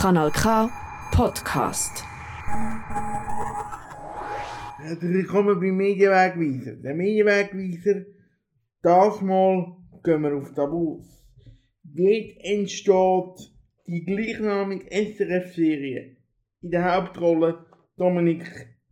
[0.00, 0.70] Kanal K
[1.10, 2.04] Podcast.
[4.78, 6.76] Herzlich willkommen beim Medienwegweiser.
[6.76, 8.04] Der Medienwegweiser,
[8.80, 11.04] das Mal gehen wir auf Davos.
[11.82, 13.50] Dort entsteht
[13.88, 16.16] die gleichnamige SRF-Serie.
[16.62, 18.44] In der Hauptrolle Dominik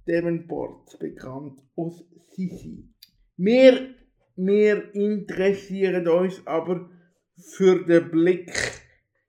[0.07, 2.04] Davenport, bekannt aus
[2.34, 2.93] Sisi.
[3.36, 3.95] Wir,
[4.34, 6.91] wir interessieren uns aber
[7.36, 8.50] für den Blick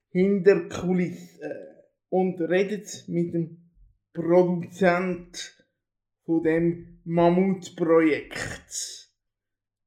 [0.09, 1.51] hinter Kulissen
[2.09, 3.57] und reden mit dem
[4.13, 5.65] Produzent
[6.25, 9.09] von dem Mammutprojekt.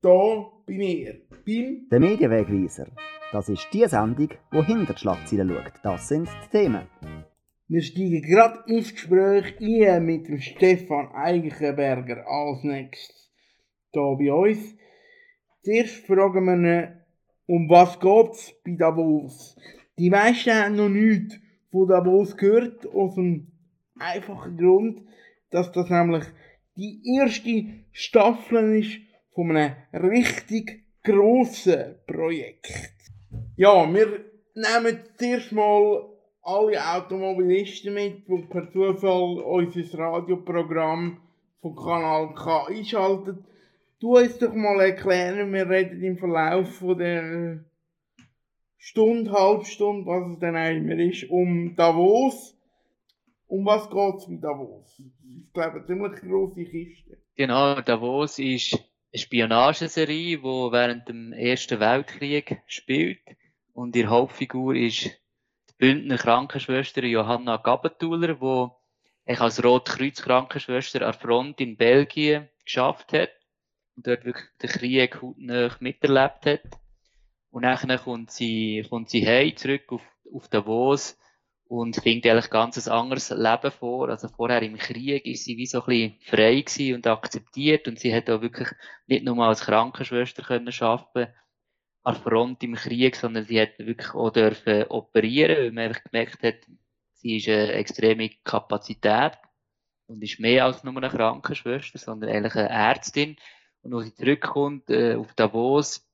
[0.03, 2.87] Da bin ich, beim Der Medienwegweiser.
[3.33, 5.73] Das ist die Sendung, die hinter die Schlagzeilen schaut.
[5.83, 6.87] Das sind die Themen.
[7.69, 13.31] Wir steigen gerade ins Gespräch ein mit dem Stefan Eichenberger als nächstes
[13.93, 14.77] hier bei uns.
[15.63, 17.01] Zuerst fragen wir ihn,
[17.47, 19.57] um was geht's bei Davos?
[20.01, 21.39] Die meisten haben noch nichts
[21.71, 23.49] von Davos gehört, aus dem
[23.99, 25.03] einfachen Grund,
[25.51, 26.25] dass das nämlich
[26.75, 28.99] die erste Staffel ist
[29.35, 32.73] von einem richtig grossen Projekt.
[33.57, 36.09] Ja, wir nehmen zuerst mal
[36.45, 41.19] alle Automobilisten mit, die per Zufall unser Radioprogramm
[41.61, 43.45] von Kanal K einschalten.
[44.01, 47.67] Du uns doch mal erklären, wir reden im Verlauf von der
[48.83, 52.57] Stunde, Halbstunde, was es dann immer ist, um Davos.
[53.47, 54.99] Um was geht es bei Davos?
[54.99, 57.19] Ich glaube, eine ziemlich grosse Kiste.
[57.37, 58.73] Genau, Davos ist
[59.13, 63.21] eine Spionageserie, die während dem Ersten Weltkrieg spielt.
[63.75, 68.35] Und ihre Hauptfigur ist die Bündner Krankenschwester Johanna Gabentuler,
[69.27, 73.31] die als Rotkreuz-Krankenschwester an der Front in Belgien geschafft hat
[73.95, 76.63] und dort wirklich den Krieg hautnah miterlebt hat.
[77.51, 81.19] Und dann kommt sie, kommt sie heim, zurück auf, auf Davos
[81.65, 84.09] und findet eigentlich ganz ein anderes Leben vor.
[84.09, 87.99] Also vorher im Krieg ist sie wie so ein bisschen frei gewesen und akzeptiert und
[87.99, 88.69] sie hat auch wirklich
[89.07, 91.33] nicht nur als Krankenschwester können arbeiten
[92.03, 96.43] an Front im Krieg, sondern sie hat wirklich auch dürfen operieren, weil man einfach gemerkt
[96.43, 96.57] hat,
[97.15, 99.39] sie ist eine extreme Kapazität
[100.07, 103.37] und ist mehr als nur eine Krankenschwester, sondern eigentlich eine Ärztin.
[103.83, 106.10] Und als sie zurückkommt äh, auf Davos,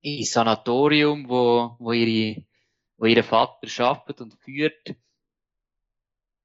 [0.00, 2.44] ins Sanatorium, wo, wo, ihre,
[2.96, 4.96] wo ihr Vater arbeitet und führt,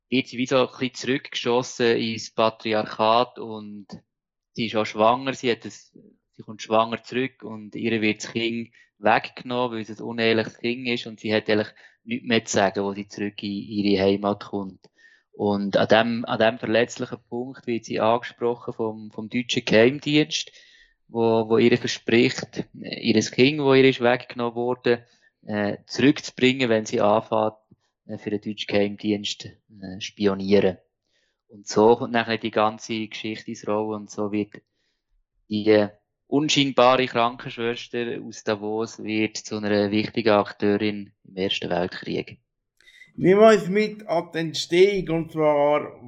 [0.09, 3.87] wird sie wie so ein bisschen zurückgeschossen ins Patriarchat und
[4.53, 5.91] sie ist auch schwanger, sie hat das,
[6.31, 10.87] sie kommt schwanger zurück und ihr wird das Kind weggenommen, weil es ein uneheliches Kind
[10.87, 11.73] ist und sie hat eigentlich
[12.03, 14.89] nichts mehr zu sagen, wo sie zurück in ihre Heimat kommt.
[15.31, 20.51] Und an dem, an dem verletzlichen Punkt wird sie angesprochen vom, vom deutschen Geheimdienst,
[21.07, 25.05] wo, wo ihr verspricht, äh, ihr Kind, wo ihr ist weggenommen wurde,
[25.45, 27.53] äh, zurückzubringen, wenn sie anfängt,
[28.07, 30.77] äh, für den deutschen Geheimdienst äh, spionieren.
[31.47, 34.61] Und so kommt nachher die ganze Geschichte ins Rollen und so wird
[35.47, 35.87] die
[36.27, 42.39] unscheinbare Krankenschwester aus Davos wird zu einer wichtigen Akteurin im Ersten Weltkrieg.
[43.17, 46.01] Wir uns mit an die Entstehung, und zwar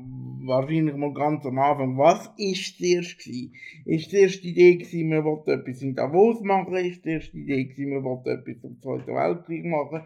[0.48, 1.98] wahrscheinlich mal ganz am Anfang.
[1.98, 3.56] Was ist zuerst gewesen?
[3.86, 6.76] Ist die erste Idee gewesen, man wollte etwas in Davos machen?
[6.76, 10.06] Ist die erste Idee gewesen, man wollte etwas zum Zweiten Weltkrieg machen?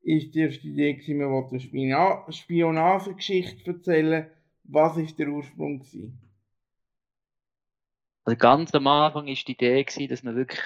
[0.00, 4.30] Ist die erste Idee gewesen, man wollte eine Spiona Spionagegeschichte erzählen?
[4.64, 6.22] Was ist der Ursprung gewesen?
[8.24, 10.62] Also ganz am Anfang ist die Idee gewesen, dass man wirklich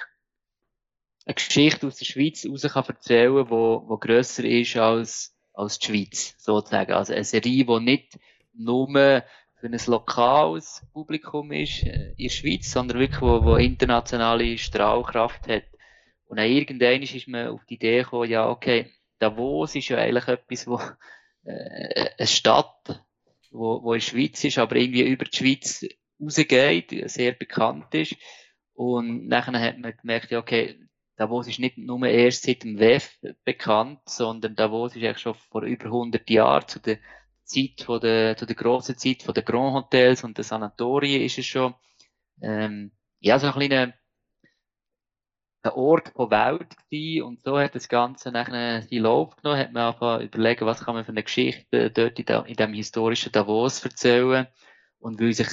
[1.25, 5.87] eine Geschichte aus der Schweiz raus kann erzählen, wo, wo grösser ist als, als die
[5.87, 6.93] Schweiz, sozusagen.
[6.93, 8.19] Also eine Serie, die nicht
[8.53, 14.57] nur für ein lokales Publikum ist äh, in der Schweiz, sondern wirklich, wo, wo internationale
[14.57, 15.63] Strahlkraft hat.
[16.25, 20.27] Und dann irgendwann ist man auf die Idee gekommen, ja, okay, Davos ist ja eigentlich
[20.27, 20.81] etwas, wo,
[21.45, 23.05] äh, eine Stadt,
[23.51, 25.85] wo, wo in der Schweiz ist, aber irgendwie über die Schweiz
[26.19, 28.15] rausgeht, sehr bekannt ist.
[28.73, 30.79] Und nachher hat man gemerkt, ja, okay,
[31.15, 35.63] Davos ist nicht nur erst seit dem WEF bekannt, sondern Davos ist eigentlich schon vor
[35.63, 36.97] über 100 Jahren zu der
[37.43, 41.37] Zeit von der, zu der grossen Zeit von den Grand Hotels und den Sanatorien ist
[41.37, 41.75] es schon,
[42.41, 43.93] ähm, ja, so ein kleiner,
[45.63, 47.23] ein Ort von Welt gewesen.
[47.23, 50.95] Und so hat das Ganze nachher seinen Lauf genommen, hat man einfach überlegen, was kann
[50.95, 54.47] man für eine Geschichte dort in, der, in dem historischen Davos erzählen.
[54.99, 55.47] Und weil sich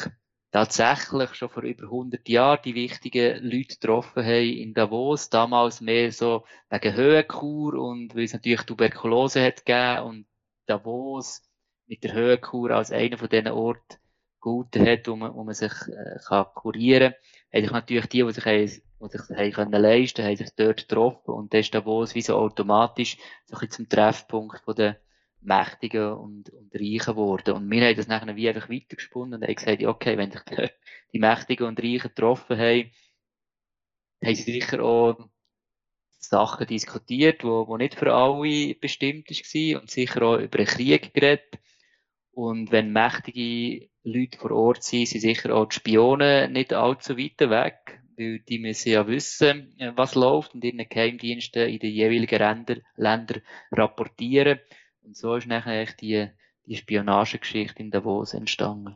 [0.50, 5.30] tatsächlich schon vor über 100 Jahren die wichtigen Leute getroffen haben in Davos.
[5.30, 10.26] Damals mehr so wegen Höhenkur und weil es natürlich Tuberkulose hat gegeben und
[10.66, 11.42] Davos
[11.86, 13.96] mit der Höhenkur als einer von diesen Orten
[14.40, 17.14] gut hat, wo man, wo man sich äh, kann kurieren
[17.52, 17.64] kann.
[17.64, 21.52] Haben natürlich die, die sich, die sich haben können leisten haben sich dort getroffen und
[21.52, 25.00] dann ist Davos wie so automatisch so ein bisschen zum Treffpunkt von der,
[25.42, 27.54] Mächtigen und, und Reichen geworden.
[27.54, 30.42] Und wir haben das nachher wie einfach weitergesponnen und haben gesagt, okay, wenn sich
[31.12, 32.90] die Mächtigen und Reichen getroffen haben,
[34.22, 35.30] haben sie sicher auch
[36.18, 41.14] Sachen diskutiert, wo, wo nicht für alle bestimmt war und sicher auch über den Krieg
[41.14, 41.58] geredet.
[42.32, 47.40] Und wenn mächtige Leute vor Ort sind, sind sicher auch die Spione nicht allzu weit
[47.40, 52.66] weg, weil die müssen ja wissen, äh, was läuft und ihren Geheimdiensten in den jeweiligen
[52.96, 54.60] Ländern rapportieren.
[55.10, 56.28] Und so ist nachher die,
[56.66, 58.94] die Spionagegeschichte in Davos entstanden.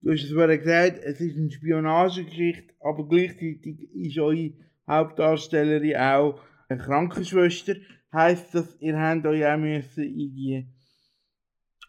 [0.00, 4.54] Du hast es vorhin gesagt, es ist eine Spionagegeschichte, aber gleichzeitig ist eure
[4.88, 6.40] Hauptdarstellerin auch
[6.70, 7.74] eine Krankenschwester.
[8.10, 10.66] Heißt das, ihr habt euch auch müssen in die,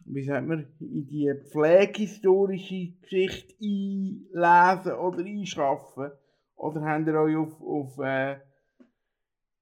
[0.04, 6.10] wie sagt man, in die pflegehistorische Geschichte einlesen oder einschaffen?
[6.54, 8.40] Oder habt ihr euch auf, auf äh,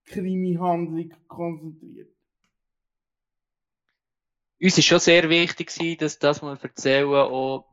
[0.07, 2.11] Krimi-Handlung konzentriert?
[4.63, 7.67] Uns ist schon sehr wichtig, dass das, was wir erzählen, auch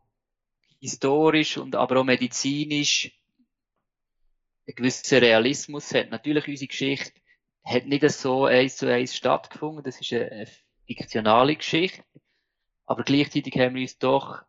[0.80, 3.12] historisch und aber auch medizinisch
[4.66, 6.12] einen gewissen Realismus hat.
[6.12, 7.19] Natürlich unsere Geschichte
[7.66, 9.84] hat nicht so eins zu eins stattgefunden.
[9.84, 10.48] Das ist eine, eine
[10.86, 12.04] fiktionale Geschichte.
[12.86, 14.42] Aber gleichzeitig haben wir uns doch,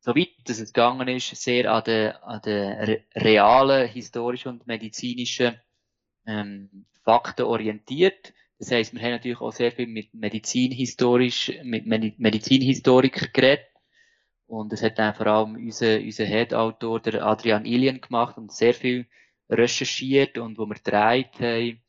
[0.00, 5.58] soweit es gegangen ist, sehr an den, an den realen, historischen und medizinischen
[6.26, 8.34] ähm, Fakten orientiert.
[8.62, 13.66] Das heisst, wir haben natürlich auch sehr viel mit medizinhistorisch, mit Medizinhistorikern geredet.
[14.46, 18.72] Und es hat dann vor allem unser, unser Head-Autor, der Adrian Ilien, gemacht und sehr
[18.72, 19.08] viel
[19.50, 21.82] recherchiert und wo wir gedreht haben.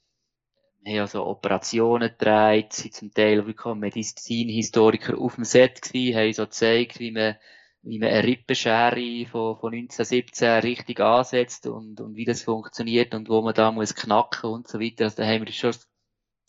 [0.81, 6.33] Wir haben also Operationen gedreht, sind zum Teil wirklich Medizinhistoriker auf dem Set gewesen, haben
[6.33, 7.35] so gezeigt, wie man,
[7.83, 13.29] wie man eine Rippenschere von, von 1917 richtig ansetzt und, und wie das funktioniert und
[13.29, 15.03] wo man da muss knacken und so weiter.
[15.03, 15.73] Also da haben wir schon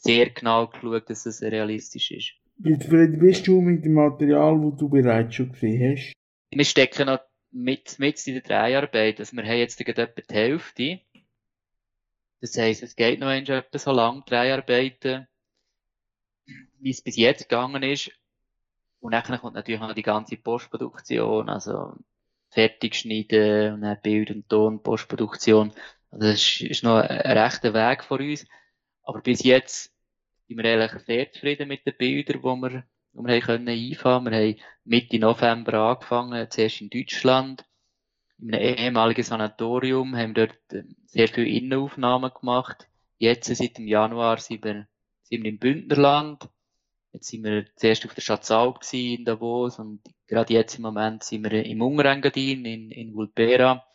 [0.04, 2.34] sehr genau geschaut, dass es realistisch ist.
[2.58, 6.12] Wie zufrieden bist du mit dem Material, das du bereits schon gesehen hast?
[6.50, 7.20] Wir stecken noch
[7.50, 9.18] mit, mit in der Dreharbeit.
[9.18, 11.00] Also wir haben jetzt gerade etwa die Hälfte.
[12.40, 15.26] Das heisst, es geht noch etwa so lang, Dreharbeiten,
[16.78, 18.10] wie es bis jetzt gegangen ist.
[19.00, 21.94] Und dann kommt natürlich noch die ganze Postproduktion, also
[22.50, 25.72] fertig schneiden und dann Bild und Ton, Postproduktion.
[26.10, 28.46] Also das ist, ist noch ein rechter Weg vor uns.
[29.02, 29.93] Aber bis jetzt
[30.46, 34.24] sind wir eigentlich sehr zufrieden mit den Bildern, die wir, die wir haben können einfahren.
[34.26, 37.64] Wir haben Mitte November angefangen, zuerst in Deutschland.
[38.38, 42.88] In einem ehemaligen Sanatorium haben wir dort ähm, sehr viele Innenaufnahmen gemacht.
[43.18, 44.86] Jetzt, seit dem Januar, sind wir,
[45.22, 46.48] sind wir im Bündnerland.
[47.12, 51.44] Jetzt sind wir zuerst auf der Schatzalp in Davos und gerade jetzt im Moment sind
[51.44, 53.86] wir im Ungarengadin in, in Vulpera.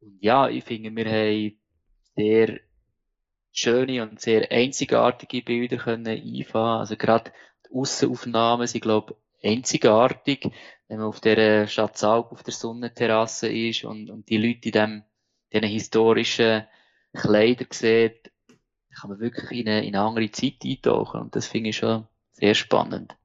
[0.00, 1.60] Und ja, ich finde, wir haben
[2.16, 2.60] sehr
[3.56, 6.80] schöne und sehr einzigartige Bilder können einfahren.
[6.80, 7.32] Also gerade
[7.66, 10.50] die Aussenaufnahmen sind, glaube ich, einzigartig,
[10.88, 15.02] wenn man auf der Schatzalp auf der Sonnenterrasse ist und, und die Leute in dem,
[15.52, 16.64] diesen historischen
[17.12, 18.30] Kleidern sieht,
[19.00, 22.06] kann man wirklich in eine, in eine andere Zeit eintauchen und das finde ich schon
[22.32, 23.16] sehr spannend.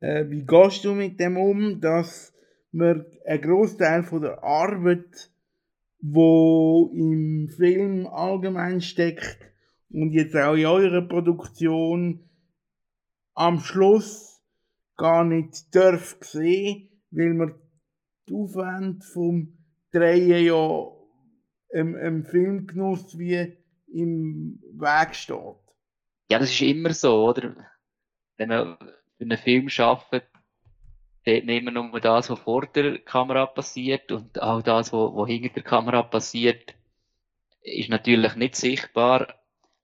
[0.00, 2.34] Äh, wie gehst du mit dem um, dass
[2.72, 5.30] man einen Großteil von der Arbeit
[6.12, 9.38] wo im Film allgemein steckt
[9.90, 12.28] und jetzt auch in eurer Produktion
[13.34, 14.40] am Schluss
[14.96, 17.54] gar nicht darf sehen, weil man
[18.28, 19.58] die Aufwand vom
[19.92, 20.86] Drehen ja
[21.70, 23.56] im, im Filmgenuss wie
[23.92, 25.38] im Weg steht.
[26.30, 27.56] Ja, das ist immer so, oder?
[28.36, 28.76] Wenn man
[29.20, 30.28] einen Film arbeitet,
[31.26, 35.28] sieht man immer nur das, was vor der Kamera passiert und auch das, was, was
[35.28, 36.74] hinter der Kamera passiert,
[37.62, 39.34] ist natürlich nicht sichtbar.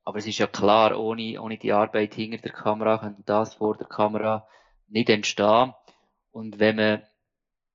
[0.05, 3.77] Aber es ist ja klar, ohne, ohne die Arbeit hinter der Kamera kann das vor
[3.77, 4.47] der Kamera
[4.89, 5.75] nicht entstehen.
[6.31, 7.03] Und wenn man,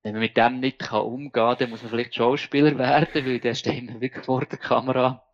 [0.04, 3.40] wenn man mit dem nicht kann umgehen kann, dann muss man vielleicht Schauspieler werden, weil
[3.40, 5.26] der steht immer wirklich vor der Kamera.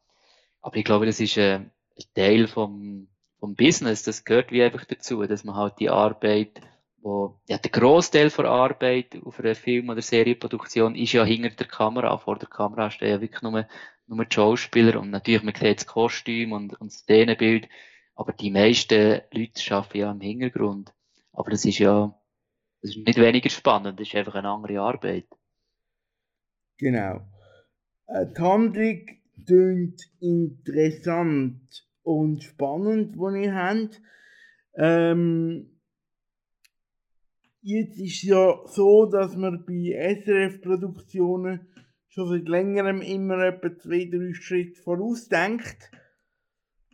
[0.62, 1.72] Aber ich glaube, das ist äh, ein
[2.16, 3.10] Teil vom,
[3.40, 4.02] vom Business.
[4.04, 6.62] Das gehört wie einfach dazu, dass man halt die Arbeit
[7.04, 11.68] wo, ja, der Großteil der Arbeit auf einer Film- oder Serienproduktion ist ja hinter der
[11.68, 12.18] Kamera.
[12.18, 13.68] Vor der Kamera stehen ja wirklich nur,
[14.08, 17.68] nur die Schauspieler und natürlich, man sieht das Kostüm und, und das Szenenbild.
[18.16, 20.94] Aber die meisten Leute arbeiten ja im Hintergrund.
[21.34, 22.16] Aber das ist ja,
[22.82, 25.28] das ist nicht weniger spannend, das ist einfach eine andere Arbeit.
[26.78, 27.22] Genau.
[28.08, 29.06] Äh, die Handlung
[29.46, 34.02] klingt interessant und spannend, die ihr habt.
[34.76, 35.73] Ähm,
[37.66, 41.66] Jetzt ist es ja so, dass man bei SRF-Produktionen
[42.10, 45.90] schon seit längerem immer etwa zwei, drei Schritte vorausdenkt.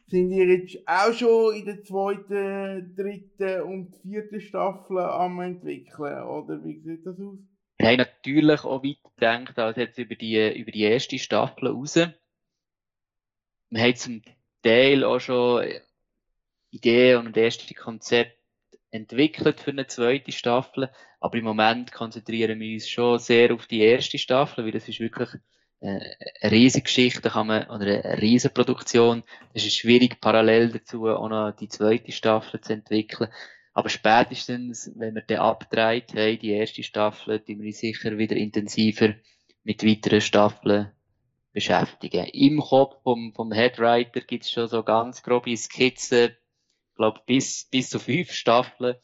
[0.06, 6.64] sind ihr jetzt auch schon in der zweiten, dritten und vierten Staffel am entwickeln, oder
[6.64, 7.40] wie sieht das aus?
[7.80, 11.96] Wir haben natürlich auch weiter gedacht, als jetzt über die, über die erste Staffel raus.
[11.96, 14.22] Wir haben zum
[14.62, 15.66] Teil auch schon
[16.70, 18.39] Ideen und erste Konzepte
[18.92, 23.82] entwickelt für eine zweite Staffel, aber im Moment konzentrieren wir uns schon sehr auf die
[23.82, 25.30] erste Staffel, weil das ist wirklich
[25.82, 26.00] äh,
[26.42, 29.24] eine riesige Geschichte kann man, oder eine riesige Produktion.
[29.54, 33.30] Es ist schwierig, parallel dazu auch noch die zweite Staffel zu entwickeln.
[33.74, 39.14] Aber spätestens, wenn wir den abgedreht haben, die erste Staffel, tun wir sicher wieder intensiver
[39.64, 40.92] mit weiteren Staffeln
[41.54, 42.26] beschäftigen.
[42.26, 46.36] Im Kopf vom, vom Headwriter gibt es schon so ganz grobe Skizzen,
[47.00, 48.96] glaube bis, bis zu fünf Staffeln.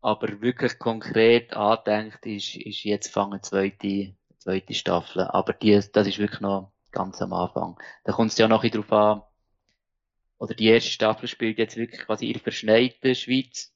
[0.00, 5.22] Aber wirklich konkret andenkt ist, ist jetzt fangen zweite zweite Staffel.
[5.22, 7.78] Aber die, das ist wirklich noch ganz am Anfang.
[8.04, 9.22] Da kommt es ja noch ein drauf an,
[10.38, 13.74] oder die erste Staffel spielt jetzt wirklich quasi in der verschneiten Schweiz,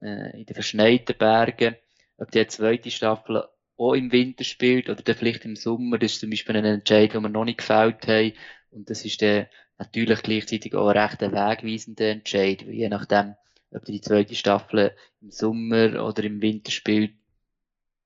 [0.00, 1.76] äh, in den verschneiten Bergen.
[2.18, 3.42] Ob die zweite Staffel
[3.76, 7.12] auch im Winter spielt oder dann vielleicht im Sommer, das ist zum Beispiel ein Entscheid,
[7.12, 8.32] den wir noch nicht gefällt haben.
[8.70, 9.48] Und das ist dann
[9.78, 13.34] natürlich gleichzeitig auch ein recht wegweisender Entscheid, je nachdem,
[13.70, 17.14] ob die zweite Staffel im Sommer oder im Winter spielt,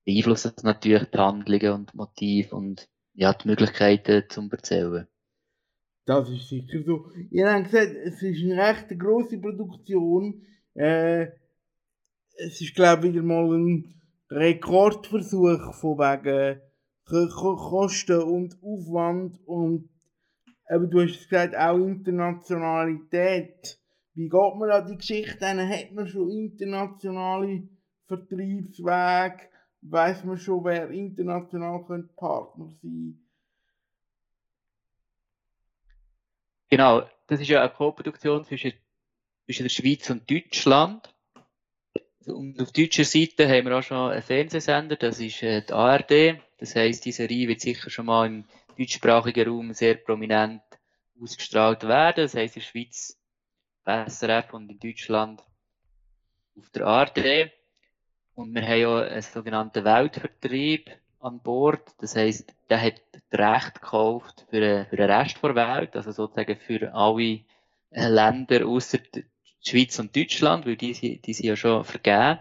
[0.05, 5.07] beeinflussen das natürlich die Handlungen und Motive und ja, die Möglichkeiten zum Erzählen.
[6.05, 7.11] Das ist sicher so.
[7.29, 10.41] Ihr habt gesagt, es ist eine recht grosse Produktion.
[10.73, 11.27] Äh,
[12.37, 16.61] es ist, glaube ich, wieder mal ein Rekordversuch von wegen
[17.05, 19.89] Kosten und Aufwand und
[20.69, 23.77] eben, du hast gesagt, auch Internationalität.
[24.13, 25.69] Wie geht man an die Geschichte an?
[25.69, 27.67] Hat man schon internationale
[28.07, 29.49] Vertriebswege?
[29.81, 33.25] weiß man schon, wer international könnte Partner sein
[36.69, 38.73] Genau, das ist ja eine Co-Produktion zwischen,
[39.45, 41.11] zwischen der Schweiz und Deutschland.
[42.27, 46.39] Und auf deutscher Seite haben wir auch schon einen Fernsehsender, das ist äh, die ARD.
[46.59, 48.45] Das heisst, die Serie wird sicher schon mal im
[48.79, 50.61] deutschsprachigen Raum sehr prominent
[51.21, 52.23] ausgestrahlt werden.
[52.23, 53.19] Das heisst, in der Schweiz
[53.85, 55.43] SRF und in Deutschland
[56.57, 57.51] auf der ARD.
[58.35, 61.93] Und wir haben ja einen sogenannten Weltvertrieb an Bord.
[61.99, 66.55] Das heisst, der hat das Recht gekauft für, für den Rest der Welt, also sozusagen
[66.55, 67.41] für alle
[67.91, 68.99] Länder außer
[69.61, 72.39] Schweiz und Deutschland, weil die, die sind ja schon vergeben.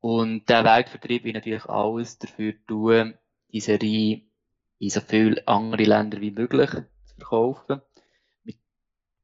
[0.00, 3.14] Und der Weltvertrieb will natürlich alles dafür tun,
[3.52, 4.22] die Serie
[4.78, 7.80] in so viele andere Länder wie möglich zu verkaufen.
[8.44, 8.56] Mit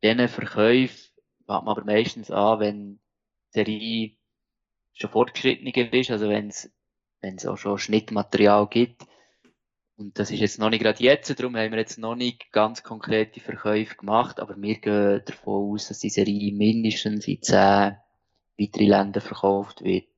[0.03, 1.13] diesen Verkäufen
[1.47, 3.01] fängt man aber meistens an, wenn die
[3.51, 4.17] Serie
[4.95, 9.03] schon fortgeschrittener ist, also wenn es auch schon Schnittmaterial gibt.
[9.97, 12.83] Und das ist jetzt noch nicht gerade jetzt, darum haben wir jetzt noch nicht ganz
[12.83, 17.97] konkrete Verkäufe gemacht, aber wir gehen davon aus, dass die Serie mindestens in zehn
[18.59, 20.09] weitere Länder verkauft wird.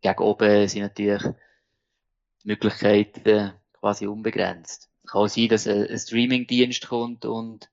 [0.00, 4.88] Gegen oben sind natürlich die Möglichkeiten quasi unbegrenzt.
[5.04, 7.70] Es kann auch sein, dass ein, ein Streaming-Dienst kommt und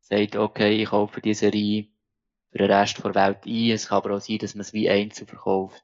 [0.00, 1.88] sagt, okay, ich kaufe die Serie
[2.50, 3.70] für den Rest der Welt ein.
[3.70, 5.82] Es kann aber auch sein, dass man es wie einzeln verkauft.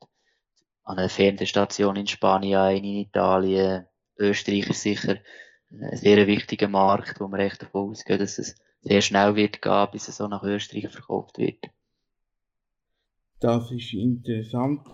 [0.85, 3.87] An einer Fernsehstation in Spanien, in Italien,
[4.19, 5.17] Österreich ist sicher
[5.71, 9.88] ein sehr wichtiger Markt, wo man echt davon ausgeht, dass es sehr schnell wird gehen,
[9.93, 11.71] bis es so nach Österreich verkauft wird.
[13.40, 14.87] Das ist interessant.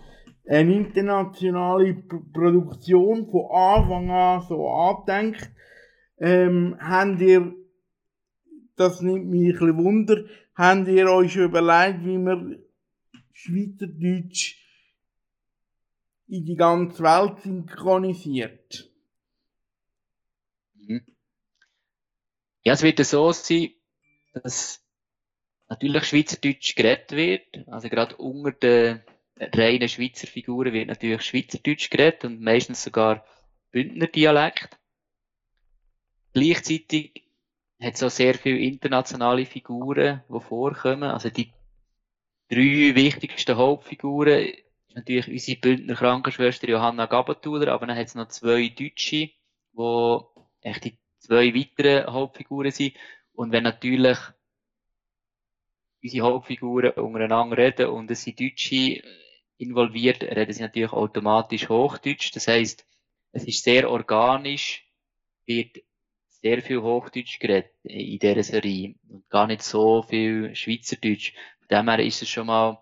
[0.47, 5.51] Eine internationale P Produktion von Anfang an so andenkt.
[6.19, 7.53] Ähm, habt ihr,
[8.75, 10.23] das nimmt mich ein bisschen Wunder,
[10.55, 12.59] habt ihr euch überlegt, wie man
[13.33, 14.57] Schweizerdeutsch
[16.27, 18.89] in die ganze Welt synchronisiert?
[20.75, 21.05] Mhm.
[22.63, 23.71] Ja, es wird so sein,
[24.33, 24.81] dass
[25.69, 27.67] natürlich Schweizerdeutsch geredet wird.
[27.67, 29.01] Also gerade unter den
[29.39, 33.25] reinen Schweizer Figuren wird natürlich Schweizerdeutsch geredet und meistens sogar
[33.71, 34.77] Bündner Dialekt.
[36.33, 37.23] Gleichzeitig
[37.79, 41.03] hat es auch sehr viele internationale Figuren, die vorkommen.
[41.03, 41.51] Also die
[42.49, 48.29] drei wichtigsten Hauptfiguren ist natürlich unsere Bündner Krankenschwester Johanna Gabatuller, aber dann hat es noch
[48.29, 49.31] zwei Deutsche,
[49.73, 50.19] die
[50.61, 52.95] echt die zwei weiteren Hauptfiguren sind.
[53.33, 54.17] Und wenn natürlich
[56.01, 59.03] unsere Hauptfiguren untereinander reden und es sind Deutsche
[59.57, 62.31] involviert, reden sie natürlich automatisch Hochdeutsch.
[62.35, 62.85] Das heißt,
[63.31, 64.85] es ist sehr organisch,
[65.45, 65.77] wird
[66.41, 71.33] sehr viel Hochdeutsch geredet in dieser Serie und gar nicht so viel Schweizerdeutsch.
[71.59, 72.81] Von dem her ist es schon mal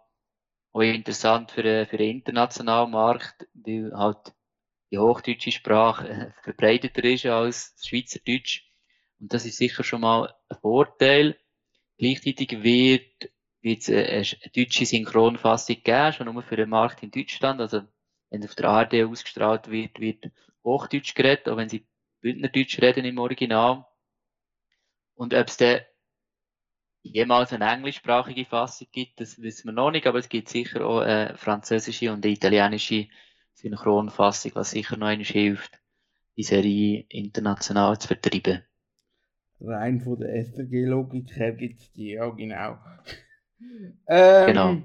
[0.73, 4.33] auch interessant für, den, für den internationalen Markt, weil halt
[4.91, 8.69] die hochdeutsche Sprache verbreiteter ist als Schweizerdeutsch.
[9.19, 11.37] Und das ist sicher schon mal ein Vorteil.
[11.97, 13.31] Gleichzeitig wird,
[13.65, 14.23] es eine,
[14.55, 17.59] deutsche Synchronfassung geben, schon nur für den Markt in Deutschland.
[17.59, 17.81] Also,
[18.29, 20.31] wenn es auf der ARD ausgestrahlt wird, wird
[20.63, 21.85] Hochdeutsch geredet, auch wenn sie
[22.21, 23.85] Bündnerdeutsch reden im Original.
[25.15, 25.81] Und ob es dann
[27.01, 30.99] jemals eine englischsprachige Fassung gibt, das wissen wir noch nicht, aber es gibt sicher auch
[30.99, 33.07] eine französische und eine italienische
[33.53, 35.79] Synchronfassung, was sicher noch einmal hilft,
[36.35, 38.63] die Serie international zu vertreiben.
[39.61, 42.77] Rein von der SRG-Logik her gibt es die, ja genau.
[44.07, 44.81] Ähm, Genau.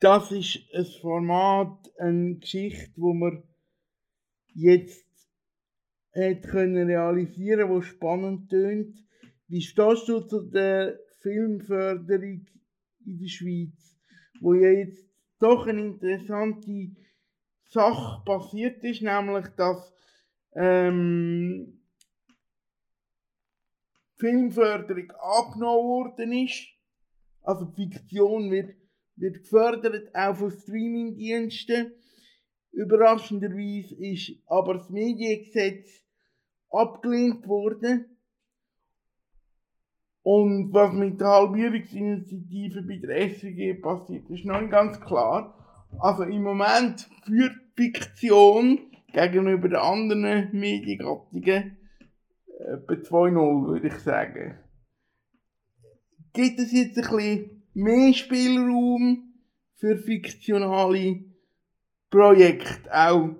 [0.00, 3.42] Das ist ein Format, eine Geschichte, wo man
[4.54, 5.06] jetzt
[6.14, 8.96] hat können realisieren, wo spannend tönt.
[9.48, 12.46] Wie stehst du zu der Filmförderung
[13.04, 13.98] in der Schweiz,
[14.40, 15.06] wo ja jetzt
[15.38, 16.96] doch eine interessante
[17.64, 19.94] Sache passiert ist, nämlich dass
[20.54, 21.79] ähm,
[24.20, 26.68] Filmförderung angenommen worden ist.
[27.42, 28.76] Also Fiktion wird,
[29.16, 31.92] wird gefördert, auch von Streamingdiensten.
[32.72, 36.04] Überraschenderweise ist aber das Mediengesetz
[36.70, 38.16] abgelehnt worden.
[40.22, 45.54] Und was mit der Halbierungsinitiative bei der SWG passiert, ist noch nicht ganz klar.
[45.98, 48.78] Also im Moment führt Fiktion
[49.12, 51.79] gegenüber den anderen Mediengattungen
[52.70, 54.58] etwa 2-0, würde ich sagen.
[56.32, 59.34] Gibt es jetzt ein bisschen mehr Spielraum
[59.76, 61.24] für fiktionale
[62.10, 63.30] Projekte auch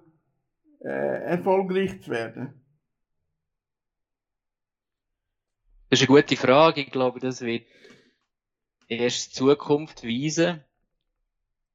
[0.80, 2.60] äh, erfolgreich zu werden?
[5.88, 6.82] Das ist eine gute Frage.
[6.82, 7.66] Ich glaube, das wird
[8.88, 10.62] erst Zukunft weisen.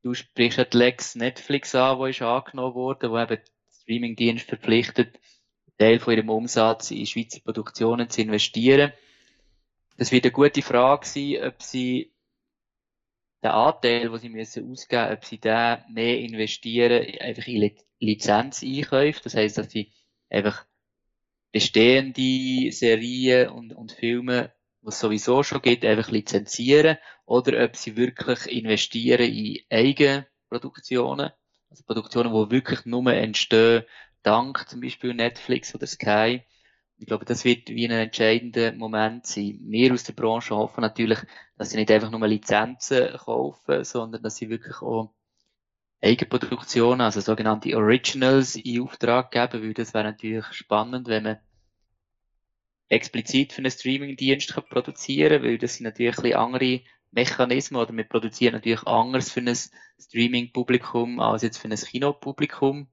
[0.04, 4.48] Du sprichst ja die Lex Netflix an, die ist angenommen worden, wo eben die Streamingdienst
[4.48, 5.20] verpflichtet,
[5.78, 8.94] Teil von ihrem Umsatz in Schweizer Produktionen zu investieren.
[9.98, 12.12] Das wird eine gute Frage sein, ob sie
[13.44, 19.22] den Anteil, den sie müssen ausgeben, ob sie den mehr investieren, einfach in Li- Lizenzeinkäufe.
[19.24, 19.92] Das heisst, dass sie
[20.30, 20.66] einfach
[21.52, 27.96] bestehende Serien und, und Filme, die es sowieso schon gibt, einfach lizenzieren oder ob sie
[27.96, 31.32] wirklich investieren in Eigenproduktionen,
[31.70, 33.84] also Produktionen, die wirklich nur entstehen,
[34.26, 36.44] dank zum Beispiel Netflix oder Sky.
[36.98, 39.60] Ich glaube, das wird wie ein entscheidender Moment sein.
[39.64, 41.20] Wir aus der Branche hoffen natürlich,
[41.58, 45.14] dass sie nicht einfach nur Lizenzen kaufen, sondern dass sie wirklich auch
[46.02, 51.40] Eigenproduktionen, also sogenannte Originals in Auftrag geben, weil das wäre natürlich spannend, wenn man
[52.90, 57.96] explizit für einen Streamingdienst kann produzieren, weil das sind natürlich ein bisschen andere Mechanismen oder
[57.96, 59.56] wir produzieren natürlich anders für ein
[60.00, 62.88] Streaming-Publikum als jetzt für ein Kinopublikum.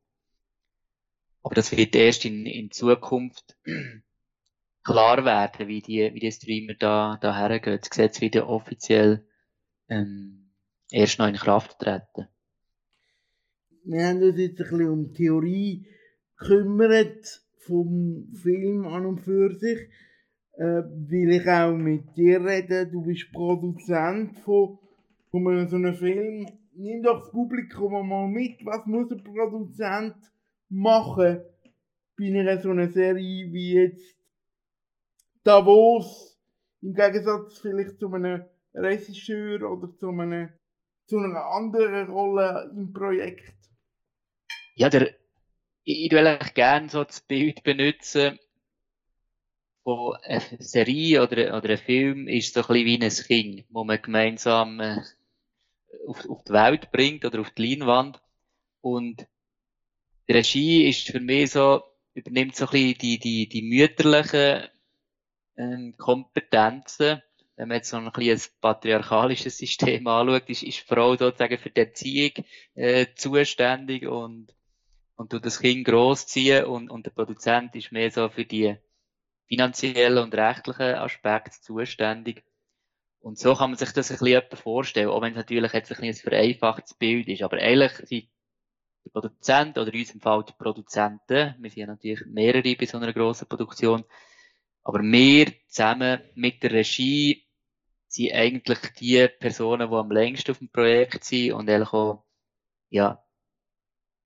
[1.42, 3.56] Aber das wird erst in, in Zukunft
[4.84, 7.78] klar werden, wie die, wie die Streamer da, da hergehen.
[7.80, 9.26] Das Gesetz wird ja offiziell
[9.88, 10.50] ähm,
[10.90, 12.28] erst noch in Kraft treten.
[13.84, 15.86] Wir haben uns jetzt ein bisschen um Theorie
[16.38, 19.88] gekümmert vom Film an und für sich.
[20.54, 22.92] Äh, will ich auch mit dir reden.
[22.92, 24.78] Du bist Produzent von,
[25.30, 26.46] von so einem Film.
[26.74, 28.64] Nimm doch das Publikum mal mit.
[28.64, 30.14] Was muss ein Produzent
[30.72, 31.44] machen
[32.16, 34.16] bei einer so einer Serie wie jetzt
[35.44, 36.38] Davos?
[36.80, 40.48] Im Gegensatz vielleicht zu einem Regisseur oder zu, einem,
[41.06, 43.54] zu einer anderen Rolle im Projekt.
[44.74, 45.14] Ja, der,
[45.84, 48.38] ich, ich eigentlich gerne so das Bild benutzen
[49.82, 53.84] von einer Serie oder, oder einem Film ist so ein bisschen wie ein Kind, wo
[53.84, 54.98] man gemeinsam äh,
[56.06, 58.20] auf, auf die Welt bringt oder auf die Leinwand.
[58.80, 59.26] Und
[60.32, 61.82] die Regie ist für mich so,
[62.14, 64.68] übernimmt so ein bisschen die, die, die mütterlichen
[65.58, 67.22] ähm, Kompetenzen.
[67.56, 71.58] Wenn man jetzt so ein bisschen ein patriarchalisches System anschaut, ist, ist die Frau sozusagen
[71.58, 74.54] für die Erziehung äh, zuständig und
[75.16, 78.76] und tut das Kind großziehen und, und der Produzent ist mehr so für die
[79.46, 82.42] finanziellen und rechtlichen Aspekte zuständig.
[83.20, 85.96] Und so kann man sich das ein bisschen vorstellen, auch wenn es natürlich jetzt ein,
[86.00, 87.42] bisschen ein vereinfachtes Bild ist.
[87.42, 88.28] Aber eigentlich sind
[89.10, 93.48] Produzent oder in unserem Fall die Produzenten, wir sind natürlich mehrere bei so einer grossen
[93.48, 94.04] Produktion,
[94.82, 97.46] aber wir zusammen mit der Regie
[98.08, 102.24] sind eigentlich die Personen, die am längsten auf dem Projekt sind und eigentlich auch,
[102.90, 103.24] ja,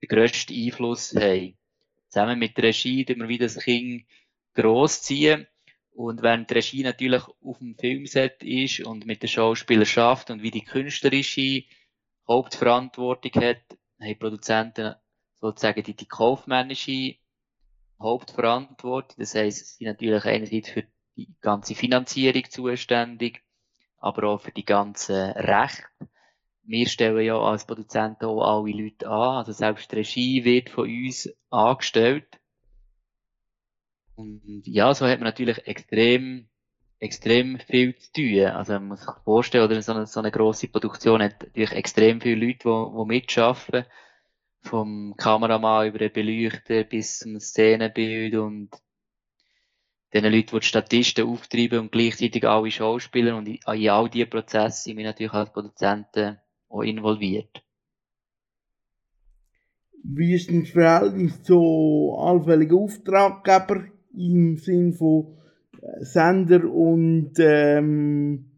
[0.02, 1.56] den grössten Einfluss haben.
[2.08, 4.06] Zusammen mit der Regie tun wir wieder das Kind
[4.54, 5.46] großziehen.
[5.92, 10.50] Und während die Regie natürlich auf dem Filmset ist und mit der Schauspielerschaft und wie
[10.50, 11.64] die künstlerische
[12.28, 14.94] Hauptverantwortung hat, haben Produzenten
[15.40, 17.16] sozusagen die, die kaufmännische
[18.00, 19.16] Hauptverantwortung.
[19.18, 20.84] Das heisst, sie sind natürlich einerseits für
[21.16, 23.42] die ganze Finanzierung zuständig,
[23.98, 25.84] aber auch für die ganzen Rechte.
[26.62, 30.88] Wir stellen ja als Produzenten auch alle Leute an, also selbst die Regie wird von
[30.88, 32.40] uns angestellt.
[34.16, 36.48] Und ja, so hat man natürlich extrem,
[37.06, 38.46] extrem viel zu tun.
[38.46, 42.20] Also man muss sich vorstellen, oder so eine, so eine grosse Produktion hat natürlich extrem
[42.20, 43.84] viele Leute, die, die mitarbeiten.
[44.60, 48.70] Vom Kameramann über den Beleuchter bis zum Szenenbild und
[50.12, 54.82] den Leuten, die die Statisten auftreiben und gleichzeitig alle Schauspieler und in, all diese Prozesse
[54.82, 56.38] sind wir natürlich als Produzenten
[56.68, 57.62] auch involviert.
[60.02, 65.36] Wie ist denn das Verhältnis zu allfälligen Auftraggebern im Sinn von
[66.00, 68.50] Sender und ähm,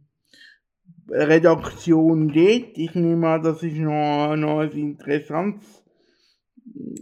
[1.08, 2.76] Redaktion dort?
[2.76, 5.84] Ich nehme an, das ist noch, noch ein interessantes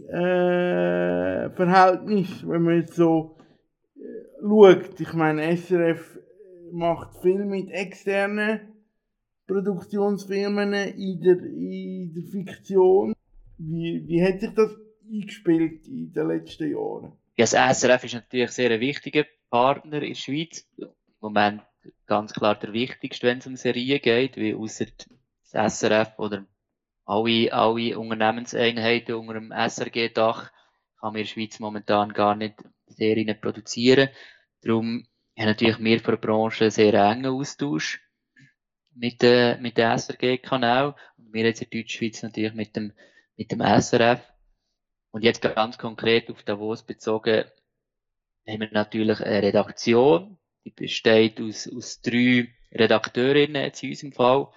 [0.09, 3.37] äh, Verhältnis, wenn man jetzt so
[3.95, 3.99] äh,
[4.41, 4.99] schaut.
[4.99, 6.19] Ich meine, SRF
[6.71, 8.61] macht viel mit externen
[9.47, 13.13] Produktionsfirmen in der, in der Fiktion.
[13.57, 14.71] Wie, wie hat sich das
[15.09, 17.13] eingespielt in den letzten Jahren?
[17.37, 20.67] Ja, das SRF ist natürlich sehr ein wichtiger Partner in der Schweiz.
[20.77, 21.61] Im Moment
[22.05, 24.85] ganz klar der wichtigste, wenn es um Serien geht, wie außer
[25.51, 26.45] das SRF oder
[27.05, 30.51] alle, alle Unternehmenseinheiten unter dem SRG-Dach
[30.99, 32.55] kann man in der Schweiz momentan gar nicht
[32.87, 34.09] Serien produzieren.
[34.61, 35.05] Darum
[35.37, 38.01] haben natürlich wir von der Branche einen sehr engen Austausch
[38.93, 40.95] mit, äh, mit dem SRG-Kanal.
[41.17, 42.93] Und wir jetzt in Deutschschweiz natürlich mit dem,
[43.35, 44.21] mit dem SRF.
[45.11, 47.45] Und jetzt ganz konkret auf Davos bezogen,
[48.47, 54.47] haben wir natürlich eine Redaktion, die besteht aus, aus drei Redakteurinnen jetzt in unserem Fall.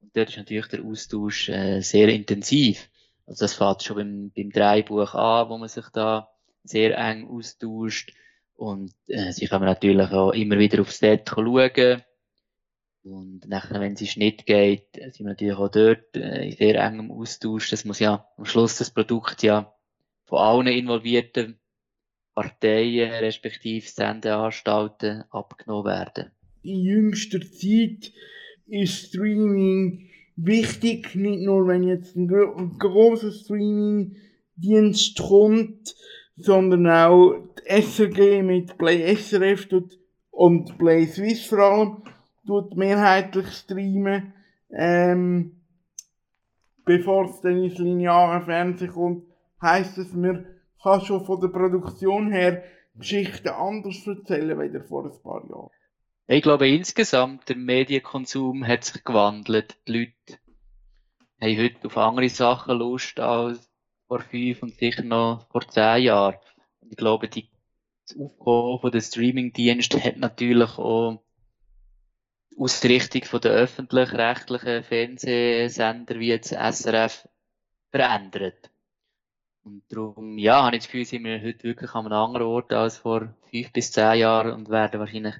[0.00, 2.88] Und dort ist natürlich der Austausch äh, sehr intensiv.
[3.26, 6.30] Also das fängt schon beim, beim Dreibuch an, wo man sich da
[6.64, 8.12] sehr eng austauscht.
[8.54, 12.02] Und äh, sie können natürlich auch immer wieder aufs Set schauen.
[13.02, 16.74] Und nachher, wenn es in Schnitt geht, sind wir natürlich auch dort äh, in sehr
[16.82, 17.70] engem Austausch.
[17.70, 19.72] Das muss ja am Schluss das Produkt ja
[20.24, 21.59] von allen involvierten
[22.40, 26.30] Parteien, respektive Sendeanstalten abgenommen werden.
[26.62, 28.12] In jüngster Zeit
[28.66, 35.94] ist Streaming wichtig, nicht nur wenn jetzt ein, gro ein großer Streaming-Dienst kommt,
[36.36, 39.68] sondern auch die SRG mit Play SRF
[40.30, 42.02] und Play Swiss vor allem
[42.46, 44.32] tut mehrheitlich streamen,
[44.70, 45.60] ähm,
[46.86, 49.24] bevor es dann ins lineare Fernsehen kommt,
[49.60, 50.46] heisst es, man
[50.82, 52.62] kann schon von der Produktion her
[52.94, 55.70] Geschichten anders erzählen, als vor ein paar Jahren.
[56.26, 59.76] Ich glaube, insgesamt, der Medienkonsum hat sich gewandelt.
[59.88, 60.40] Die Leute
[61.40, 63.68] haben heute auf andere Sachen Lust als
[64.06, 66.36] vor fünf und sicher noch vor zehn Jahren.
[66.88, 67.50] Ich glaube, die,
[68.18, 71.22] Aufkommen der Streamingdienste hat natürlich auch
[72.50, 77.28] die Ausrichtung der öffentlich-rechtlichen Fernsehsender wie jetzt SRF
[77.90, 78.69] verändert.
[79.62, 82.72] Und darum, ja, habe ich das Gefühl, sind wir heute wirklich an einem anderen Ort
[82.72, 85.34] als vor fünf bis zehn Jahren und werden wahrscheinlich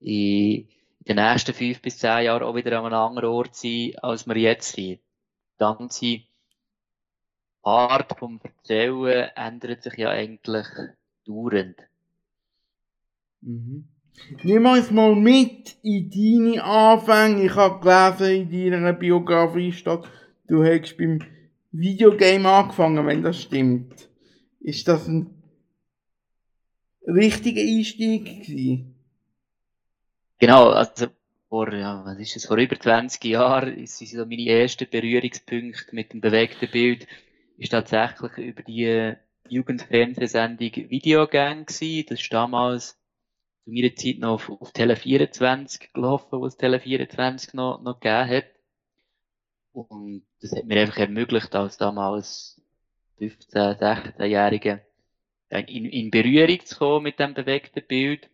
[0.00, 0.66] in
[1.06, 4.36] den nächsten fünf bis zehn Jahren auch wieder an einem anderen Ort sein, als wir
[4.36, 4.98] jetzt sind.
[4.98, 6.20] Die ganze
[7.62, 10.66] Art vom Erzählen ändert sich ja eigentlich
[11.26, 11.76] dauernd.
[13.42, 13.88] Mhm.
[14.42, 17.44] Nimm uns mal mit in deine Anfänge.
[17.44, 20.00] Ich habe gelesen in deiner Biografie steht,
[20.48, 21.20] du hast beim
[21.72, 24.08] Videogame angefangen, wenn das stimmt.
[24.60, 25.42] Ist das ein
[27.06, 28.94] richtiger Einstieg gewesen?
[30.38, 31.06] Genau, also
[31.48, 36.12] vor, ja, was ist es, vor über 20 Jahren sind so meine ersten Berührungspunkte mit
[36.12, 37.06] dem bewegten Bild
[37.58, 39.14] ist tatsächlich über die
[39.48, 42.06] Jugendfernsehsendung Videogang gewesen.
[42.08, 42.98] Das ist damals
[43.64, 48.00] zu meiner Zeit noch auf, auf Tele 24 gelaufen, wo es Tele 24 noch, noch
[48.00, 48.59] gegeben hat.
[49.72, 52.60] Und das hat mir einfach ermöglicht, als damals
[53.18, 54.82] 15-, 16-Jährige
[55.50, 58.28] in, in Berührung zu kommen mit dem bewegten Bild.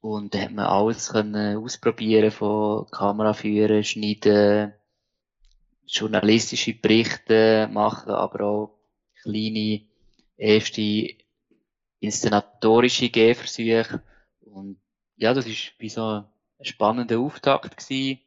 [0.00, 4.72] Und da hat man alles können ausprobieren von Kamera führen, schneiden,
[5.86, 8.78] journalistische Berichte machen, aber auch
[9.22, 9.82] kleine
[10.36, 11.14] erste
[12.00, 14.02] inszenatorische Gehversuche.
[14.40, 14.80] Und
[15.16, 16.24] ja, das ist wie so ein
[16.62, 18.20] spannender Auftakt gewesen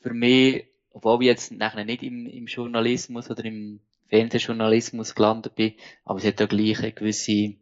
[0.00, 0.69] für mich,
[1.00, 6.24] obwohl ich jetzt nachher nicht im, im Journalismus oder im Fernsehjournalismus gelandet bin, aber es
[6.24, 7.56] hat auch gleich eine gewisse, eine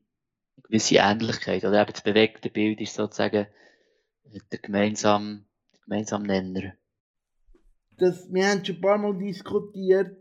[0.63, 1.65] gewisse Ähnlichkeit.
[1.65, 3.47] Oder eben das bewegte Bild ist sozusagen
[4.53, 6.75] der gemeinsame, der gemeinsame Nenner.
[7.99, 10.17] Das, wir haben schon ein paar Mal diskutiert,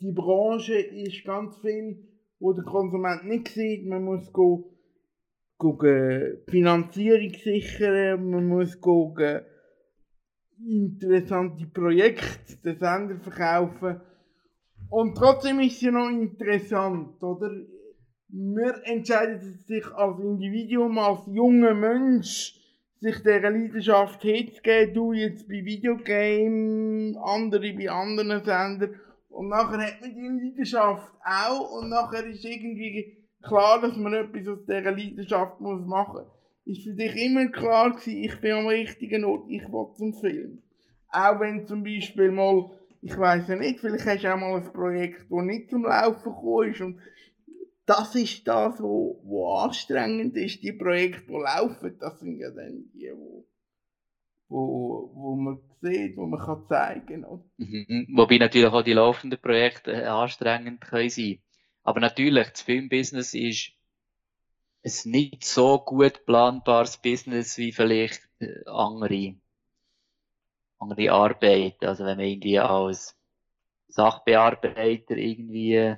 [0.00, 3.86] die Branche ist ganz viel wo der Konsument nicht sieht.
[3.86, 4.64] Man muss gucken,
[6.48, 9.42] Finanzierung sichern, man muss gucken,
[10.66, 14.00] interessante Projekte den Sender verkaufen.
[14.88, 17.50] Und trotzdem ist es ja noch interessant, oder?
[18.32, 22.54] Man entscheidet sich als Individuum, als junger Mensch,
[23.00, 29.00] sich dieser Leidenschaft hinzugeben, du jetzt bei Videogame, andere bei anderen Sendern.
[29.30, 34.46] Und nachher hat man die Leidenschaft auch und nachher ist irgendwie klar, dass man etwas
[34.46, 36.39] aus dieser Leidenschaft machen muss.
[36.70, 40.62] Ist für dich immer klar gewesen, ich bin am richtigen Ort, ich will zum Film.
[41.08, 42.70] Auch wenn zum Beispiel mal,
[43.02, 46.22] ich weiß ja nicht, vielleicht hast du auch mal ein Projekt, das nicht zum Laufen
[46.22, 47.00] gekommen ist und
[47.86, 50.62] das ist das, was wo, wo anstrengend ist.
[50.62, 53.48] Die Projekte, die laufen, das sind ja dann die, wo,
[54.48, 57.50] wo, wo man sieht, wo man kann zeigen kann.
[57.56, 58.06] Mhm.
[58.14, 61.40] Wobei natürlich auch die laufenden Projekte äh, anstrengend können sein
[61.82, 63.72] Aber natürlich, das Filmbusiness ist
[64.82, 69.36] ein nicht so gut planbares Business wie vielleicht äh, andere,
[70.78, 71.84] andere Arbeit.
[71.84, 73.16] Also wenn man irgendwie als
[73.88, 75.96] Sachbearbeiter irgendwie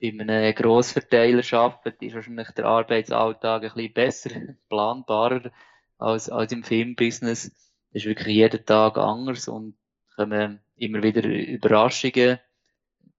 [0.00, 4.30] bei einem Grossverteiler arbeitet, ist wahrscheinlich der Arbeitsalltag ein bisschen besser,
[4.68, 5.50] planbarer
[5.98, 7.50] als, als im Filmbusiness.
[7.92, 9.76] Das ist wirklich jeden Tag anders und
[10.16, 12.40] kommen immer wieder Überraschungen,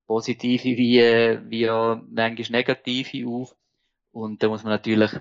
[0.06, 0.99] positive wie,
[1.49, 3.56] wie auch manchmal negative auf.
[4.13, 5.12] Und da muss man natürlich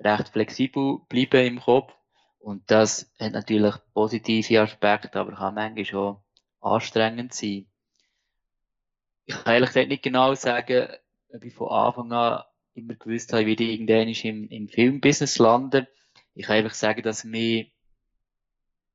[0.00, 1.94] recht flexibel bleiben im Kopf.
[2.40, 6.16] Und das hat natürlich positive Aspekte, aber kann manchmal schon
[6.60, 7.68] anstrengend sein
[9.26, 10.88] ich kann ehrlich gesagt nicht genau sagen,
[11.32, 12.42] ob ich von Anfang an
[12.74, 15.88] immer gewusst habe, wie ich irgendwann im, im Filmbusiness lande.
[16.34, 17.66] Ich kann einfach sagen, dass mir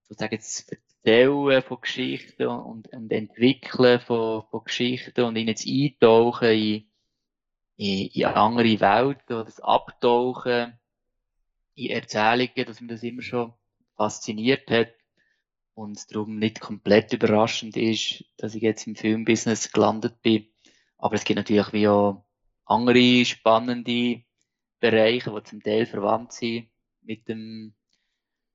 [0.04, 6.50] sozusagen das Erzählen von Geschichten und, und Entwickeln von, von Geschichten und in jetzt eintauchen
[6.50, 6.90] in,
[7.78, 10.78] in, in andere Welten oder das Abtauchen
[11.76, 13.54] in Erzählungen, dass mir das immer schon
[13.96, 14.94] fasziniert hat
[15.76, 20.48] und darum nicht komplett überraschend ist, dass ich jetzt im Filmbusiness gelandet bin.
[20.98, 22.26] Aber es gibt natürlich wie auch
[22.66, 24.24] andere spannende
[24.80, 26.70] Bereiche, die zum Teil verwandt sind
[27.02, 27.74] mit dem,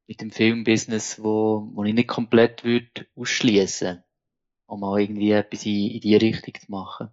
[0.08, 4.02] mit dem Filmbusiness, wo, wo ich nicht komplett würde ausschließen,
[4.66, 7.08] um auch irgendwie etwas in, in die Richtung zu machen.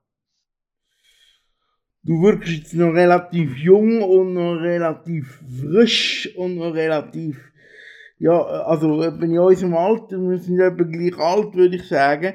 [2.03, 7.49] Du wirkst jetzt noch relativ jung und noch relativ frisch und noch relativ
[8.19, 12.33] ja, also bin in unserem Alter, wir sind etwa gleich alt, würde ich sagen.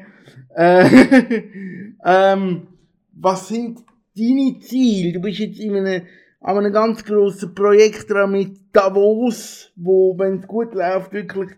[0.56, 0.86] Äh,
[2.04, 2.68] ähm,
[3.12, 3.80] was sind
[4.16, 5.12] deine Ziele?
[5.12, 6.06] Du bist jetzt in einem,
[6.40, 11.50] an einem ganz grossen Projekt dran mit Davos, wo, wenn es gut läuft, wirklich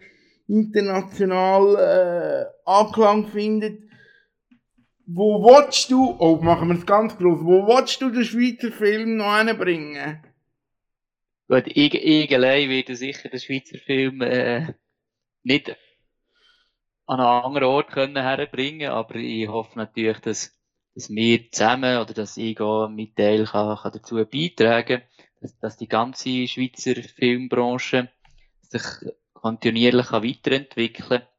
[0.48, 3.85] international äh, Anklang findet.
[5.08, 9.16] Wo willst du, oh, machen wir es ganz groß, wo willst du den Schweizer Film
[9.16, 10.20] noch hinbringen?
[11.46, 14.74] Gut, ich, ich allein werde sicher den Schweizer Film äh,
[15.44, 15.76] nicht
[17.06, 20.52] an einen anderen Ort können herbringen, aber ich hoffe natürlich, dass,
[20.96, 25.02] dass wir zusammen oder dass ich auch mit Teil kann, kann dazu beitragen,
[25.40, 28.10] dass, dass die ganze Schweizer Filmbranche
[28.62, 28.82] sich
[29.34, 31.35] kontinuierlich weiterentwickeln kann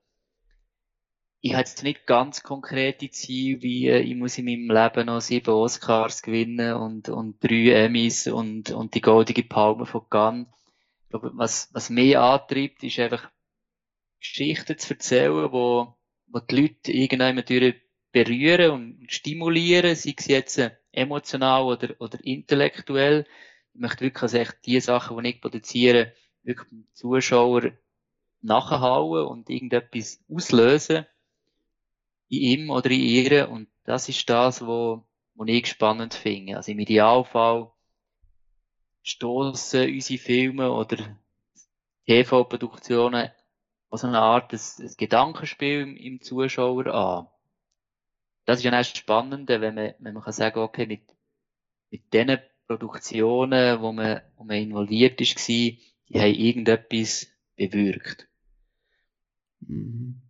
[1.47, 5.21] ich habe jetzt nicht ganz konkrete Ziele, wie äh, ich muss in meinem Leben noch
[5.21, 10.47] sieben Oscars gewinnen und, und drei Emmys und, und die goldige Palme von Cannes.
[11.03, 13.31] Ich glaube, was, was mich antreibt, ist einfach
[14.19, 15.95] Geschichten zu erzählen, wo,
[16.27, 17.41] wo die Leute irgendwann
[18.11, 23.25] berühren und stimulieren, sei es jetzt äh, emotional oder, oder intellektuell.
[23.73, 27.71] Ich möchte wirklich, dass echt die Sachen, die ich produziere, wirklich dem Zuschauer
[28.41, 31.05] nachhauen und irgendetwas auslösen
[32.29, 33.49] in ihm oder in ihr.
[33.49, 35.03] Und das ist das, wo,
[35.35, 36.57] wo ich spannend finde.
[36.57, 37.71] Also im Idealfall
[39.03, 40.97] stoßen unsere Filme oder
[42.05, 43.29] TV-Produktionen
[43.89, 47.27] aus einer Art des, des Gedankenspiel im, im, Zuschauer an.
[48.45, 51.01] Das ist ja erst spannend, wenn man, wenn man kann sagen, okay, mit,
[51.89, 52.37] mit den
[52.67, 55.45] Produktionen, wo man, wo man involviert ist, war,
[56.09, 58.27] die haben irgendetwas bewirkt.
[59.59, 60.21] Mhm.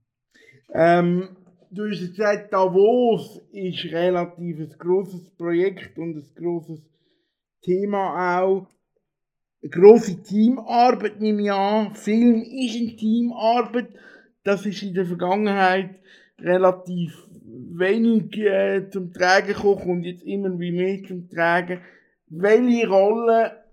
[0.73, 1.36] Ähm,
[1.71, 6.81] du hast gesagt, Davos ist relativ ein grosses Projekt und ein grosses
[7.61, 8.67] Thema auch.
[9.61, 11.95] Eine grosse Teamarbeit nehme ich an.
[11.95, 13.89] Film ist eine Teamarbeit.
[14.43, 15.99] Das ist in der Vergangenheit
[16.39, 17.27] relativ
[17.77, 21.81] wenig äh, zum Tragen gekommen und jetzt immer wie mehr zum Tragen.
[22.27, 23.63] Welche Rolle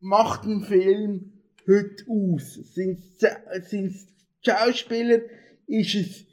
[0.00, 1.32] macht ein Film
[1.66, 2.54] heute aus?
[2.54, 4.06] Sind es
[4.44, 5.20] Schauspieler?
[5.66, 6.26] Ist es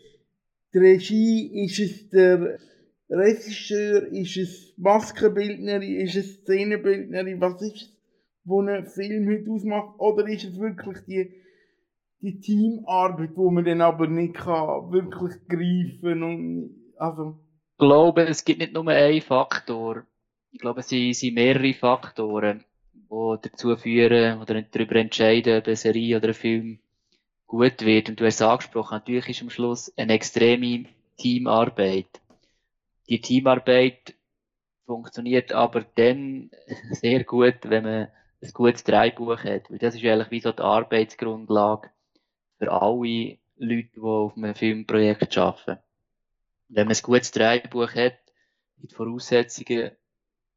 [0.74, 2.60] die Regie, ist es der
[3.10, 7.98] Regisseur, ist es Maskenbildnerin, ist es Szenenbildnerin, was ist es,
[8.44, 11.34] wo ein Film heute ausmacht, oder ist es wirklich die,
[12.22, 17.40] die Teamarbeit, wo man dann aber nicht kann wirklich greifen und, also.
[17.74, 20.06] Ich glaube, es gibt nicht nur einen Faktor.
[20.52, 26.18] Ich glaube, es sind mehrere Faktoren, die dazu führen oder darüber entscheiden, ob eine Serie
[26.18, 26.80] oder ein Film
[27.50, 28.08] gut wird.
[28.08, 30.86] Und du hast es angesprochen, natürlich ist am Schluss eine extreme
[31.18, 32.22] Teamarbeit.
[33.10, 34.16] Die Teamarbeit
[34.86, 36.52] funktioniert aber dann
[36.92, 38.08] sehr gut, wenn man
[38.42, 39.70] ein gutes Drehbuch hat.
[39.70, 41.90] Weil das ist eigentlich wie so die Arbeitsgrundlage
[42.60, 45.82] für alle Leute, die auf einem Filmprojekt arbeiten.
[46.70, 48.20] Wenn man ein gutes Drehbuch hat,
[48.78, 49.92] sind die Voraussetzungen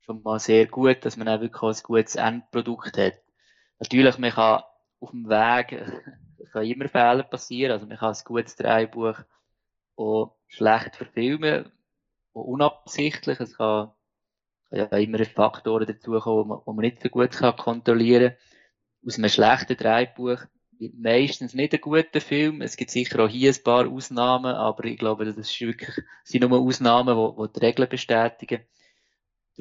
[0.00, 3.14] schon mal sehr gut, dass man auch wirklich ein gutes Endprodukt hat.
[3.78, 4.62] Natürlich, man kann
[5.00, 5.82] auf dem Weg,
[6.52, 9.18] kann immer Fehler passieren, also man kann ein gutes Drehbuch
[9.96, 11.70] auch schlecht verfilmen,
[12.34, 13.90] auch unabsichtlich, es kann,
[14.70, 19.06] ja immer Faktoren dazukommen, die man nicht so gut kann kontrollieren kann.
[19.06, 20.38] Aus einem schlechten Drehbuch
[20.78, 22.62] wird meistens nicht ein guter Film.
[22.62, 26.48] Es gibt sicher auch hier ein paar Ausnahmen, aber ich glaube, das ist wirklich, sind
[26.48, 28.62] nur Ausnahmen, die die Regeln bestätigen.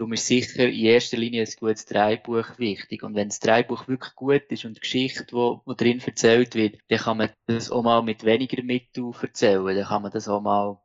[0.01, 3.03] Darum ist sicher in erster Linie ein gutes Drehbuch wichtig.
[3.03, 6.79] Und wenn das Drehbuch wirklich gut ist und die Geschichte, die, die drin erzählt wird,
[6.87, 9.63] dann kann man das auch mal mit weniger Mitteln erzählen.
[9.63, 10.81] Dann kann man das auch mal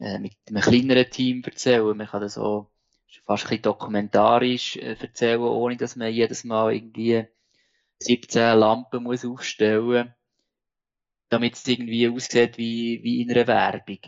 [0.00, 1.94] äh, mit einem kleineren Team erzählen.
[1.94, 2.70] Man kann das auch
[3.26, 7.26] fast ein bisschen dokumentarisch äh, erzählen, ohne dass man jedes Mal irgendwie
[7.98, 10.14] 17 Lampen muss aufstellen
[11.28, 13.98] damit es irgendwie aussieht wie, wie in einer Werbung.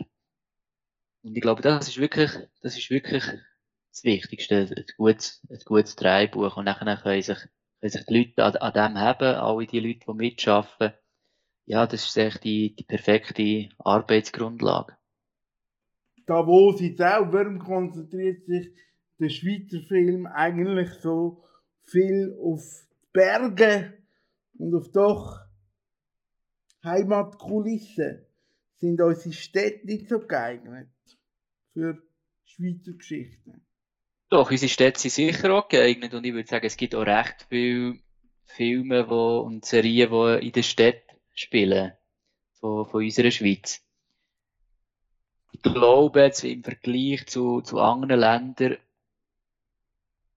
[1.21, 3.23] Und ich glaube, das ist wirklich, das ist wirklich
[3.97, 6.57] das Wichtigste, ein gutes, ein gutes Drehbuch.
[6.57, 10.05] Und dann können sich, können sich die Leute an, an dem haben, alle die Leute,
[10.07, 10.93] die mitschaffen.
[11.65, 14.95] Ja, das ist echt die, die perfekte Arbeitsgrundlage.
[16.25, 18.71] Da wo sie auch, warum konzentriert sich
[19.19, 21.43] der Schweizer Film eigentlich so
[21.83, 23.93] viel auf Berge
[24.57, 25.39] und auf doch
[26.83, 28.25] Heimatkulissen?
[28.75, 30.89] Sind unsere Städte nicht so geeignet
[31.73, 31.97] für
[32.45, 33.66] Schweizer Geschichten?
[34.29, 37.45] Doch, unsere Städte sind sicher auch geeignet und ich würde sagen, es gibt auch recht
[37.47, 37.99] viele
[38.43, 41.01] Filme wo, und Serien, die in der Stadt
[41.33, 41.93] spielen,
[42.59, 43.81] von, von unserer Schweiz.
[45.53, 48.77] Ich glaube, jetzt im Vergleich zu, zu anderen Ländern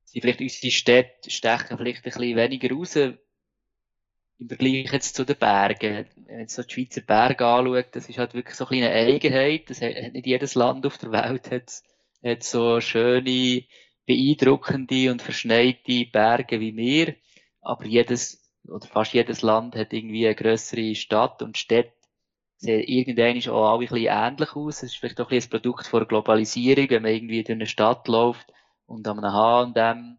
[0.04, 5.36] sind vielleicht unsere Städte stechen vielleicht ein bisschen weniger raus im Vergleich jetzt zu den
[5.36, 6.06] Bergen.
[6.26, 9.68] Wenn man so die Schweizer Berge anschaut, das ist halt wirklich so eine kleine Eigenheit.
[9.68, 11.82] Das hat nicht jedes Land auf der Welt hat
[12.24, 13.64] hat so schöne,
[14.06, 17.14] beeindruckende und verschneite Berge wie wir.
[17.60, 21.92] Aber jedes, oder fast jedes Land hat irgendwie eine grössere Stadt und Städte
[22.56, 24.82] sehen irgendwann auch alle ein bisschen ähnlich aus.
[24.82, 28.06] Es ist vielleicht auch ein, ein Produkt von Globalisierung, wenn man irgendwie durch eine Stadt
[28.08, 28.52] läuft
[28.86, 30.18] und an einem H&M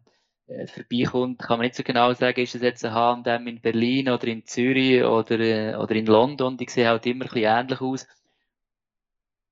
[0.66, 4.26] vorbeikommt, kann man nicht so genau sagen, ist es jetzt ein H&M in Berlin oder
[4.26, 6.56] in Zürich oder, äh, oder in London.
[6.56, 8.06] Die sehen halt immer ein bisschen ähnlich aus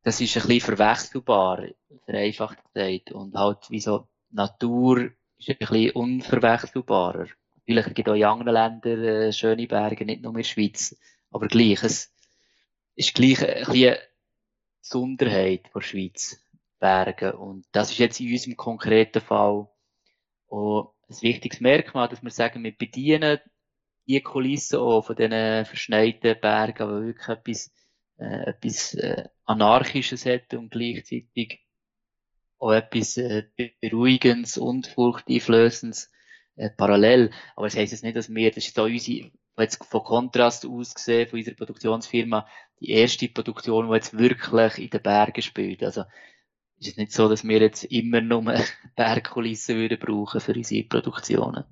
[0.02, 1.64] das ist ein bisschen verwechselbar,
[2.04, 3.12] vereinfacht gesagt.
[3.12, 7.26] Und halt, wie so, Natur ist ein bisschen unverwechselbarer.
[7.56, 10.96] Natürlich gibt es auch in anderen Ländern äh, schöne Berge, nicht nur in der Schweiz.
[11.30, 12.12] Aber gleich, es
[12.94, 13.98] ist gleich ein bisschen eine
[14.80, 16.40] Besonderheit der Schweiz,
[16.78, 17.36] Berge.
[17.36, 19.68] Und das ist jetzt in unserem konkreten Fall
[20.48, 23.38] auch ein wichtiges Merkmal, dass wir sagen, wir bedienen
[24.06, 27.70] die Kulissen auch von diesen verschneiten Bergen, aber wirklich etwas
[28.20, 31.60] äh, etwas äh, Anarchisches hat und gleichzeitig
[32.58, 33.44] auch etwas äh,
[33.80, 36.10] Beruhigendes und Furchteinflößendes
[36.56, 37.30] äh, parallel.
[37.56, 40.94] Aber das heisst jetzt nicht, dass wir, das ist so unsere, jetzt von Kontrast aus
[40.94, 42.46] gesehen, von unserer Produktionsfirma,
[42.80, 45.82] die erste Produktion, die jetzt wirklich in den Bergen spielt.
[45.82, 46.02] Also,
[46.78, 48.54] ist es nicht so, dass wir jetzt immer nur
[48.96, 51.64] Bergkulissen würden brauchen für unsere Produktionen.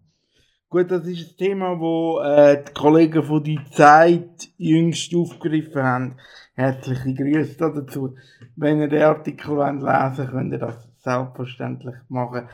[0.70, 6.16] Gut, das ist ein Thema, wo äh, die Kollegen von die Zeit jüngst aufgegriffen haben.
[6.52, 8.14] Herzliche Grüße dazu.
[8.54, 12.50] Wenn ihr den Artikel lesen wollt, könnt ihr das selbstverständlich machen.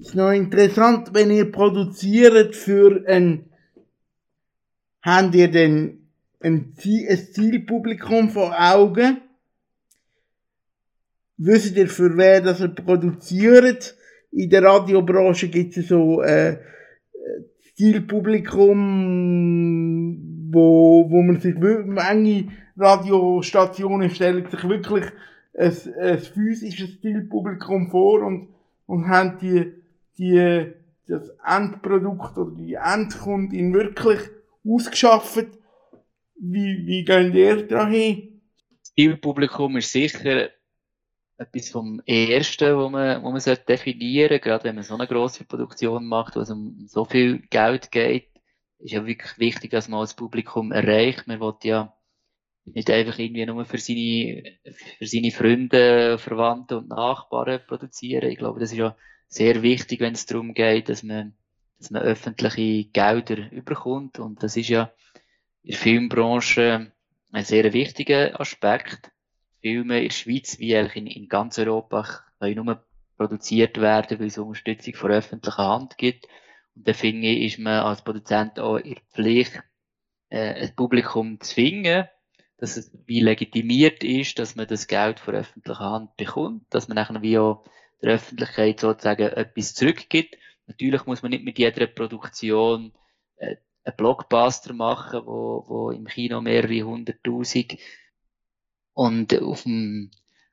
[0.00, 3.44] Ist noch interessant, wenn ihr produziert für ein,
[5.02, 6.08] habt ihr denn
[6.40, 6.74] ein,
[7.08, 9.18] ein Zielpublikum vor Augen?
[11.36, 13.94] Wisst ihr, für wer das ihr produziert?
[14.32, 16.58] In der Radiobranche gibt es so, äh,
[17.78, 18.98] Zielpublikum,
[20.50, 25.04] wo, wo man sich wirklich, Radiostationen stellen sich wirklich
[25.56, 28.48] ein, ein physisches Zielpublikum vor und,
[28.86, 29.72] und haben die,
[30.18, 30.72] die,
[31.06, 34.20] das Endprodukt oder die Endkundin wirklich
[34.66, 35.46] ausgeschafft.
[36.40, 38.40] Wie, wie gehen ihr da hin?
[38.80, 40.50] Das Zielpublikum ist sicher
[41.38, 44.40] etwas vom Ersten, wo man, wo man definieren sollte.
[44.40, 48.28] Gerade wenn man so eine grosse Produktion macht, wo es um so viel Geld geht,
[48.78, 51.26] ist ja wirklich wichtig, dass man das Publikum erreicht.
[51.26, 51.94] Man will ja
[52.64, 54.42] nicht einfach irgendwie nur für seine,
[54.98, 58.30] für seine Freunde, Verwandte und Nachbarn produzieren.
[58.30, 58.96] Ich glaube, das ist ja
[59.28, 61.34] sehr wichtig, wenn es darum geht, dass man,
[61.78, 64.18] dass man öffentliche Gelder überkommt.
[64.18, 64.92] Und das ist ja
[65.62, 66.92] in der Filmbranche
[67.30, 69.12] ein sehr wichtiger Aspekt.
[69.60, 72.84] Filme in der Schweiz wie eigentlich in, in ganz Europa können nur
[73.16, 76.26] produziert werden, weil es Unterstützung von öffentlicher Hand gibt.
[76.74, 79.62] Und da finde ich, ist man als Produzent auch in der Pflicht,
[80.30, 82.08] äh, ein Publikum zu zwingen,
[82.58, 86.96] dass es wie legitimiert ist, dass man das Geld von öffentlicher Hand bekommt, dass man
[86.96, 87.64] nachher wie auch
[88.02, 90.36] der Öffentlichkeit sozusagen etwas zurückgibt.
[90.66, 92.92] Natürlich muss man nicht mit jeder Produktion
[93.36, 97.78] äh, einen Blockbuster machen, wo, wo im Kino mehrere hunderttausend
[98.98, 100.10] und auf dem,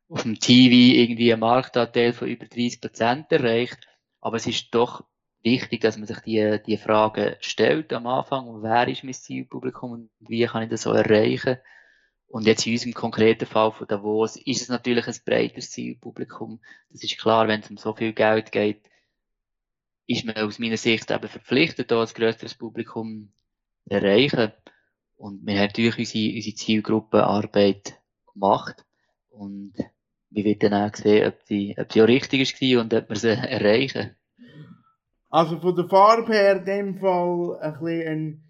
[0.07, 3.87] auf dem TV irgendwie einen Marktanteil von über 30 Prozent erreicht.
[4.21, 5.03] Aber es ist doch
[5.41, 8.61] wichtig, dass man sich die, die Fragen stellt am Anfang.
[8.61, 11.57] Wer ist mein Zielpublikum und wie kann ich das so erreichen?
[12.27, 16.61] Und jetzt in unserem konkreten Fall von Davos ist es natürlich ein breites Zielpublikum.
[16.91, 18.91] Das ist klar, wenn es um so viel Geld geht,
[20.05, 23.31] ist man aus meiner Sicht eben verpflichtet, da ein grösseres Publikum
[23.87, 24.51] zu erreichen.
[25.15, 28.04] Und wir haben natürlich unsere, unsere Zielgruppenarbeit
[28.35, 28.85] gemacht.
[29.29, 29.73] Und
[30.29, 33.15] wir werden dann auch sehen, ob sie, ob sie auch richtig war und ob wir
[33.15, 34.15] sie erreichen.
[35.29, 38.43] Also von der Farbe her in dem Fall ein bisschen ein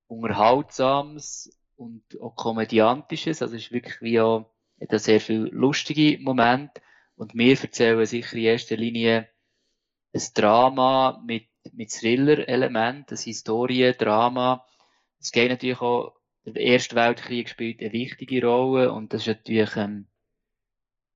[0.08, 4.50] Unterhaltsames und auch Komödiantisches, also es ist wirklich wie auch,
[4.80, 6.80] hat sehr viele lustige Momente
[7.16, 9.28] und wir erzählen sicher in erster Linie
[10.12, 14.66] ein Drama mit, mit Thriller-Element, ein Historiendrama.
[15.20, 16.14] Es geht natürlich auch,
[16.44, 20.06] der Erste Weltkrieg spielt eine wichtige Rolle und das ist natürlich, ähm,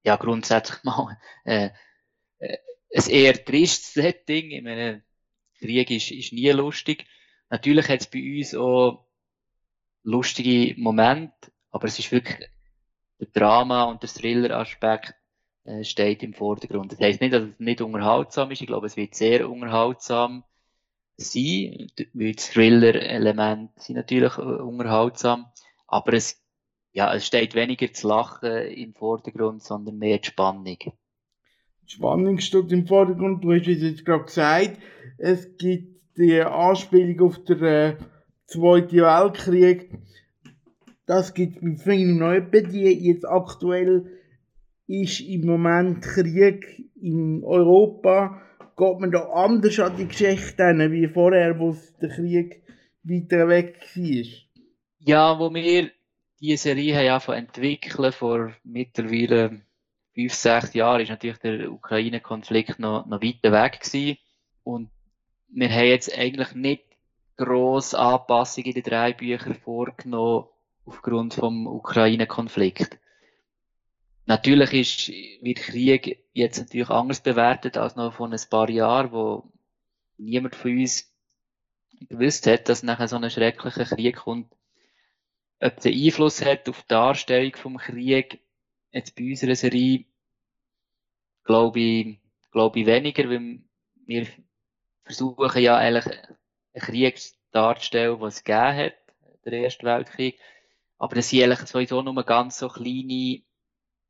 [0.04, 1.70] ja, grundsätzlich mal, äh,
[2.38, 2.58] äh,
[2.94, 4.50] ein eher tristes Setting.
[4.50, 5.02] Ich meine,
[5.58, 7.06] Krieg ist, ist nie lustig.
[7.48, 9.06] Natürlich hat es bei uns auch
[10.02, 12.48] lustige Momente, aber es ist wirklich
[13.20, 15.14] der Drama und der Thriller-Aspekt
[15.64, 16.92] äh, steht im Vordergrund.
[16.92, 18.60] Das heisst nicht, dass es nicht unterhaltsam ist.
[18.60, 20.44] Ich glaube, es wird sehr unterhaltsam
[21.16, 25.46] sein, weil die Thriller-Elemente sind natürlich äh, unterhaltsam,
[25.86, 26.42] aber es
[26.92, 30.64] ja, es steht weniger zu lachen im Vordergrund, sondern mehr die Spannung.
[30.64, 30.92] Die
[31.86, 33.42] Spannung steht im Vordergrund.
[33.42, 34.78] Du hast es jetzt gerade gesagt,
[35.18, 37.96] es gibt die Anspielung auf den äh,
[38.52, 39.90] Zweiten Weltkrieg.
[41.06, 44.06] Das gibt es bei vielen noch die jetzt aktuell
[44.86, 48.42] ist im Moment Krieg in Europa.
[48.76, 52.62] Geht man da anders an die Geschichte hin, wie vorher, wo der Krieg
[53.02, 54.24] weiter weg war?
[54.98, 55.90] Ja, wo wir
[56.40, 59.62] diese Serie haben entwickeln vor mittlerweile
[60.14, 64.18] fünf, sechs Jahren ist natürlich der Ukraine-Konflikt noch, noch weiter weg gewesen.
[64.62, 64.90] Und
[65.48, 66.91] wir haben jetzt eigentlich nicht
[67.44, 70.46] grosse Anpassungen in den drei Büchern vorgenommen
[70.84, 72.98] aufgrund vom Ukraine-Konflikt.
[74.26, 75.08] Natürlich ist,
[75.42, 79.44] wird Krieg jetzt natürlich anders bewertet als noch vor ein paar Jahren, wo
[80.16, 81.12] niemand von uns
[82.08, 84.52] gewusst hat, dass nachher so ein schrecklicher Krieg kommt
[85.62, 88.40] ob einen Einfluss hat auf die Darstellung vom Krieg,
[88.90, 90.04] jetzt bei unserer Serie,
[91.44, 92.18] glaube ich,
[92.50, 93.60] glaube ich weniger, weil
[94.06, 94.26] wir
[95.04, 96.04] versuchen ja eigentlich
[96.80, 97.20] Krieg
[97.52, 98.94] darzustellen, was es gegeben hat,
[99.44, 100.38] der Erste Weltkrieg.
[100.98, 103.42] Aber das sind eigentlich sowieso nur ganz so kleine,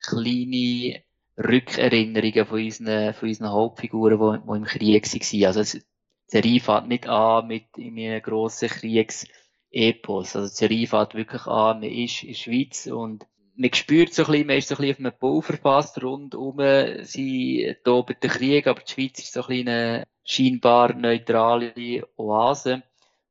[0.01, 1.03] kleine
[1.39, 5.45] Rückerinnerungen von unseren, von unseren Hauptfiguren, die, die im Krieg waren.
[5.45, 5.85] Also, die
[6.27, 9.27] Serie fängt nicht an mit einem grossen Kriegs-
[9.73, 10.37] Epos.
[10.37, 14.25] Also die Serie fängt wirklich an, man ist in der Schweiz und man spürt so
[14.25, 16.59] ein bisschen, man ist so ein bisschen auf einem Bau verfasst, rundum
[17.05, 22.83] sie tobt der Krieg, aber die Schweiz ist so ein bisschen scheinbar neutrale Oase.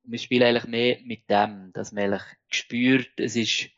[0.03, 3.69] Und wir spielen eigentlich mehr mit dem, dass man eigentlich spürt, es ist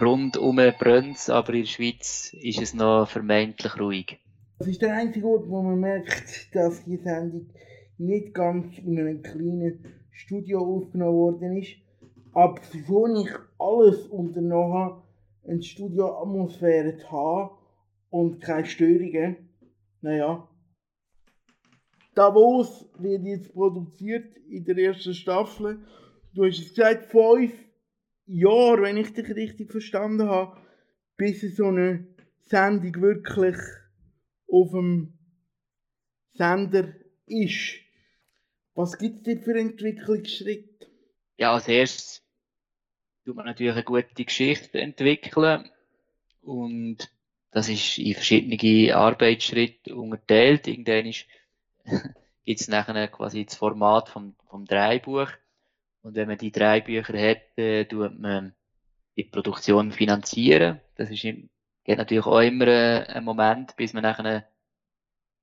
[0.00, 4.18] rundum brennt aber in der Schweiz ist es noch vermeintlich ruhig.
[4.58, 7.50] Das ist der einzige Ort, wo man merkt, dass die Sendung
[7.98, 11.76] nicht ganz in einem kleinen Studio aufgenommen worden ist.
[12.32, 15.02] Aber bevor ich alles unternommen habe,
[15.46, 17.50] eine Studioatmosphäre zu haben
[18.10, 19.36] und keine Störungen,
[20.00, 20.48] naja.
[22.16, 25.86] Davos wird jetzt produziert in der ersten Staffel.
[26.32, 27.52] Du hast es gesagt, fünf
[28.24, 30.56] Jahre, wenn ich dich richtig verstanden habe,
[31.18, 32.06] bis so eine
[32.38, 33.58] Sendung wirklich
[34.48, 35.12] auf dem
[36.32, 36.94] Sender
[37.26, 37.74] ist.
[38.74, 40.86] Was gibt es für Entwicklungsschritte?
[41.36, 42.22] Ja, als erstes
[43.26, 45.68] tut man natürlich eine gute Geschichte entwickeln
[46.40, 47.10] und
[47.50, 50.66] das ist in verschiedene Arbeitsschritte unterteilt.
[50.66, 51.12] Irgendwann
[52.44, 55.30] gibt es nachher quasi das Format vom, vom Dreibuch
[56.02, 58.54] und wenn man die drei Bücher hat, äh, tut man
[59.16, 60.80] die Produktion finanzieren.
[60.94, 61.24] Das ist
[61.86, 64.48] geht natürlich auch immer äh, ein Moment, bis man nachher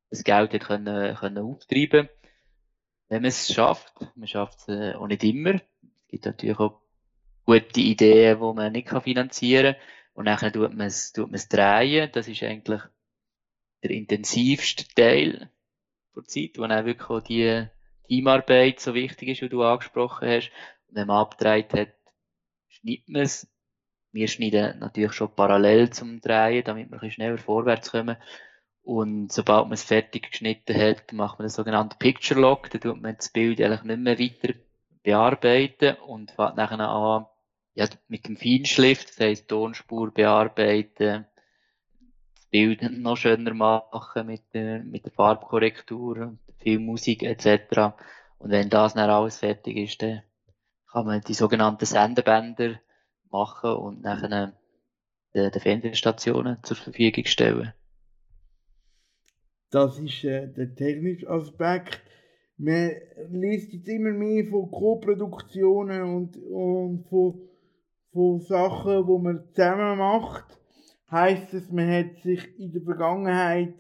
[0.10, 2.10] das Geld hat können, können auftreiben
[3.08, 5.56] Wenn man es schafft, man schafft es äh, auch nicht immer.
[5.56, 6.82] Es gibt natürlich auch
[7.46, 9.84] gute Ideen, die man nicht finanzieren kann.
[10.14, 12.10] Und nachher tut man tut man es drehen.
[12.14, 12.82] Das ist eigentlich
[13.82, 15.50] der intensivste Teil
[16.16, 17.68] der Zeit, wo dann wirklich auch die
[18.07, 20.51] Teamarbeit so wichtig ist, wie du angesprochen hast.
[20.88, 21.93] Und wenn man abgedreht hat,
[22.68, 23.53] schneidet man es
[24.14, 28.16] wir schneiden natürlich schon parallel zum Drehen, damit wir ein schneller vorwärts kommen.
[28.84, 32.70] Und sobald man es fertig geschnitten hat, macht man den sogenannten Picture Lock.
[32.70, 34.59] Da tut man das Bild eigentlich nicht mehr weiter
[35.01, 37.26] bearbeiten und fängt nachher an,
[37.74, 41.26] ja, mit dem Feinschliff, das heisst Tonspur bearbeiten,
[42.54, 47.95] Bild noch schöner machen mit der, mit der Farbkorrektur, viel Musik etc.
[48.38, 50.22] Und wenn das dann alles fertig ist, dann
[50.91, 52.80] kann man die sogenannten Sendebänder
[53.32, 54.54] machen und nachher
[55.34, 57.74] den, den Fernsehstationen zur Verfügung stellen.
[59.72, 62.04] Das ist äh, der technische Aspekt.
[62.58, 62.91] Man
[63.32, 67.49] liest jetzt immer mehr von Co-Produktionen und, und von,
[68.12, 70.60] von Sachen, die man zusammen macht.
[71.14, 73.74] Heißt es, man hat sich in der Vergangenheit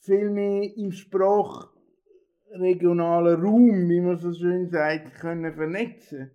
[0.00, 6.32] viel mehr im sprachregionalen Raum, wie man so schön sagt, können vernetzen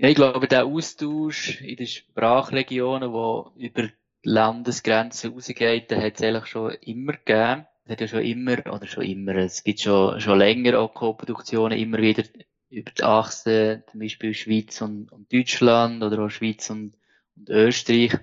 [0.00, 6.14] ja, ich glaube, der Austausch in den Sprachregionen, der über die Landesgrenzen rausgeht, den hat
[6.14, 7.66] es eigentlich schon immer gegeben.
[7.84, 11.78] Es hat ja schon immer, oder schon immer, es gibt schon, schon länger auch Co-Produktionen,
[11.78, 12.22] immer wieder
[12.70, 16.96] über die Achse, zum Beispiel Schweiz und, und Deutschland oder auch Schweiz und,
[17.36, 18.18] und Österreich.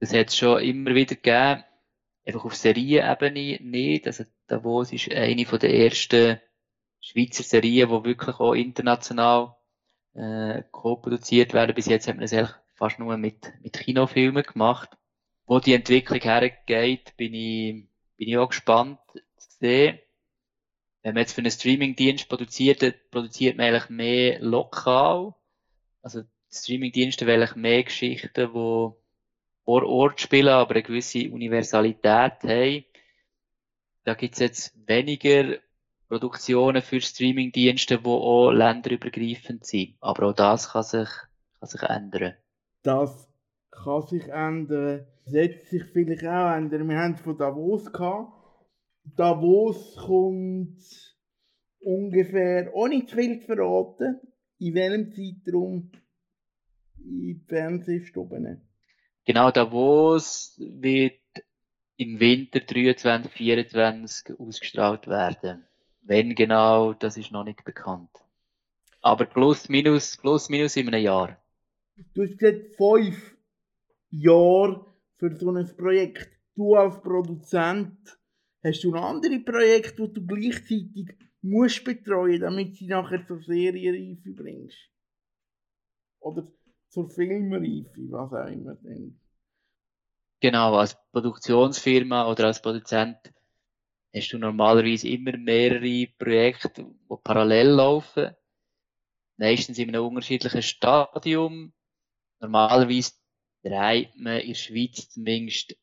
[0.00, 1.64] Das hat es schon immer wieder gegeben.
[2.24, 4.06] Einfach auf Serienebene nicht.
[4.06, 6.40] Also Davos ist eine von der ersten
[7.00, 9.56] Schweizer Serien, die wirklich auch international
[10.14, 11.74] äh, co-produziert werden.
[11.74, 14.90] Bis jetzt hat man das eigentlich fast nur mit, mit Kinofilmen gemacht.
[15.46, 17.86] Wo die Entwicklung hergeht, bin ich,
[18.16, 19.00] bin ich auch gespannt
[19.36, 19.98] zu sehen.
[21.02, 25.34] Wenn man jetzt für einen Streamingdienst produziert, produziert man eigentlich mehr lokal.
[26.02, 28.90] Also Streamingdienste wollen mehr Geschichten, die
[29.68, 32.84] vor Ort spielen, aber eine gewisse Universalität haben.
[34.04, 35.58] Da gibt's jetzt weniger
[36.08, 39.96] Produktionen für Streamingdienste, die auch länderübergreifend sind.
[40.00, 41.10] Aber auch das kann sich,
[41.60, 42.32] kann sich ändern.
[42.82, 43.28] Das
[43.70, 45.06] kann sich ändern.
[45.26, 46.88] Setzt sich vielleicht auch ändern.
[46.88, 48.32] Wir haben es von Davos gehabt.
[49.16, 50.80] Davos kommt
[51.80, 54.18] ungefähr, ohne zu viel zu verraten,
[54.60, 55.90] in welchem Zeitraum
[57.04, 58.67] in die Fernsehstuben.
[59.28, 61.20] Genau, Davos wird
[61.98, 65.66] im Winter 23, 24 ausgestrahlt werden.
[66.00, 68.08] Wenn genau, das ist noch nicht bekannt.
[69.02, 71.36] Aber plus minus, plus minus in einem Jahr.
[72.14, 73.36] Du hast gesagt, fünf
[74.08, 74.86] Jahre
[75.18, 76.30] für so ein Projekt.
[76.56, 77.98] Du als Produzent,
[78.64, 84.30] hast du noch andere Projekte, die du gleichzeitig musst betreuen, damit sie nachher zur Serienreife
[84.30, 84.78] bringst?
[86.20, 86.50] Oder
[86.88, 88.74] zur Filmreife, was auch immer.
[88.76, 89.18] Denn.
[90.40, 93.18] Genau, als Produktionsfirma oder als Produzent
[94.14, 98.34] hast du normalerweise immer mehrere Projekte, die parallel laufen.
[99.36, 101.72] Meistens in einem unterschiedlichen Stadium.
[102.40, 103.12] Normalerweise
[103.62, 105.76] dreht man in der Schweiz zumindest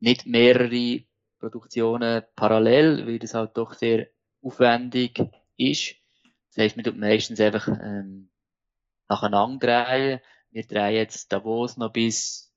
[0.00, 1.04] nicht mehrere
[1.38, 4.08] Produktionen parallel, weil das halt doch sehr
[4.42, 5.18] aufwendig
[5.56, 5.96] ist.
[6.48, 8.30] Das heisst, man tut meistens einfach ähm,
[9.08, 10.20] nacheinander drehen.
[10.56, 12.50] Wir drehen jetzt Davos noch bis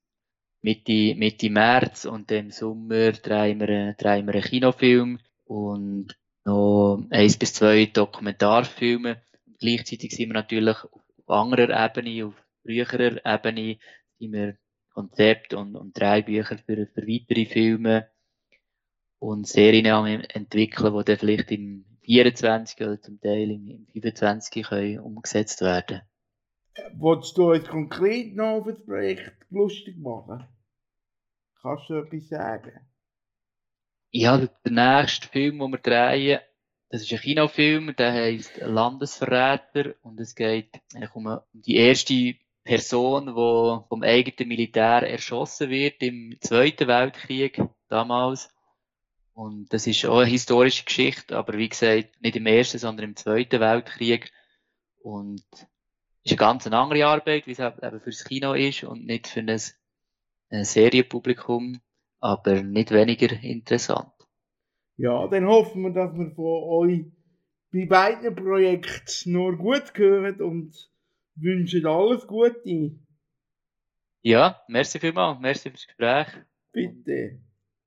[0.62, 7.36] Mitte, Mitte März und im Sommer drehen wir, drehen wir einen Kinofilm und noch eins
[7.36, 9.20] bis zwei Dokumentarfilme.
[9.58, 13.76] Gleichzeitig sind wir natürlich auf anderer Ebene, auf früherer Ebene,
[14.18, 14.56] sind wir
[14.94, 18.08] Konzepte und, und Drehbücher für, für weitere Filme
[19.18, 25.00] und Serien am entwickeln, die dann vielleicht im 24 oder zum Teil im, 25 können
[25.00, 26.00] umgesetzt werden
[26.94, 30.46] Wolltest du uns konkret noch auf das Projekt lustig machen?
[31.62, 32.80] Kannst du etwas sagen?
[34.10, 36.40] Ja, der nächste Film, den wir drehen,
[36.88, 40.80] das ist ein Kinofilm, der heißt Landesverräter und es geht
[41.14, 48.52] um die erste Person, die vom eigenen Militär erschossen wird im Zweiten Weltkrieg damals.
[49.32, 53.16] Und das ist auch eine historische Geschichte, aber wie gesagt, nicht im Ersten, sondern im
[53.16, 54.32] Zweiten Weltkrieg.
[55.02, 55.44] Und
[56.24, 59.60] ist eine ganz andere Arbeit, wie es eben fürs Kino ist und nicht für ein,
[60.50, 61.80] ein Serienpublikum,
[62.20, 64.12] aber nicht weniger interessant.
[64.96, 67.04] Ja, dann hoffen wir, dass wir von euch
[67.72, 70.90] bei beiden Projekten nur gut hören und
[71.36, 72.98] wünschen alles Gute.
[74.22, 76.26] Ja, merci vielmals, merci fürs Gespräch.
[76.72, 77.40] Bitte.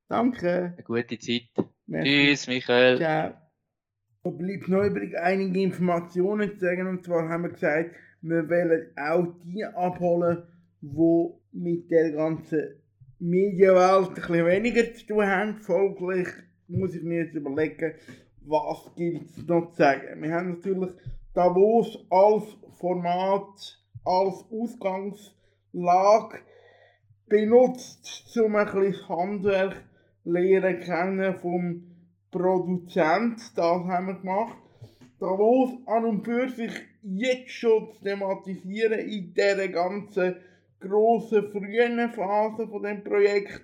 [0.07, 0.73] Danke.
[0.75, 1.49] Eine gute Zeit.
[1.85, 2.09] Merci.
[2.09, 2.97] Tschüss, Michael.
[2.97, 3.33] Ciao.
[4.23, 6.87] Da bleibt noch übrig einige Informationen zu sagen.
[6.87, 7.93] Und zwar haben wir gesagt,
[8.23, 10.43] wir wollen auch die abholen,
[10.81, 12.81] die mit der ganzen
[13.19, 15.57] Medienwelt ein bisschen weniger zu tun haben.
[15.57, 16.29] Folglich
[16.67, 17.93] muss ich mir jetzt überlegen,
[18.45, 20.21] was gibt es noch zu sagen.
[20.21, 20.91] Wir haben natürlich
[21.33, 22.43] Davos als
[22.79, 26.39] Format, als Ausgangslage
[27.27, 29.83] benutzt, um ein bisschen das Handwerk
[30.23, 31.83] lernen kennen vom
[32.31, 33.57] Produzent.
[33.57, 34.57] Das haben wir gemacht.
[35.19, 36.71] Davos an und für sich
[37.03, 40.35] jetzt schon zu thematisieren in dieser ganzen
[40.79, 43.61] grossen frühen Phase von dem Projekt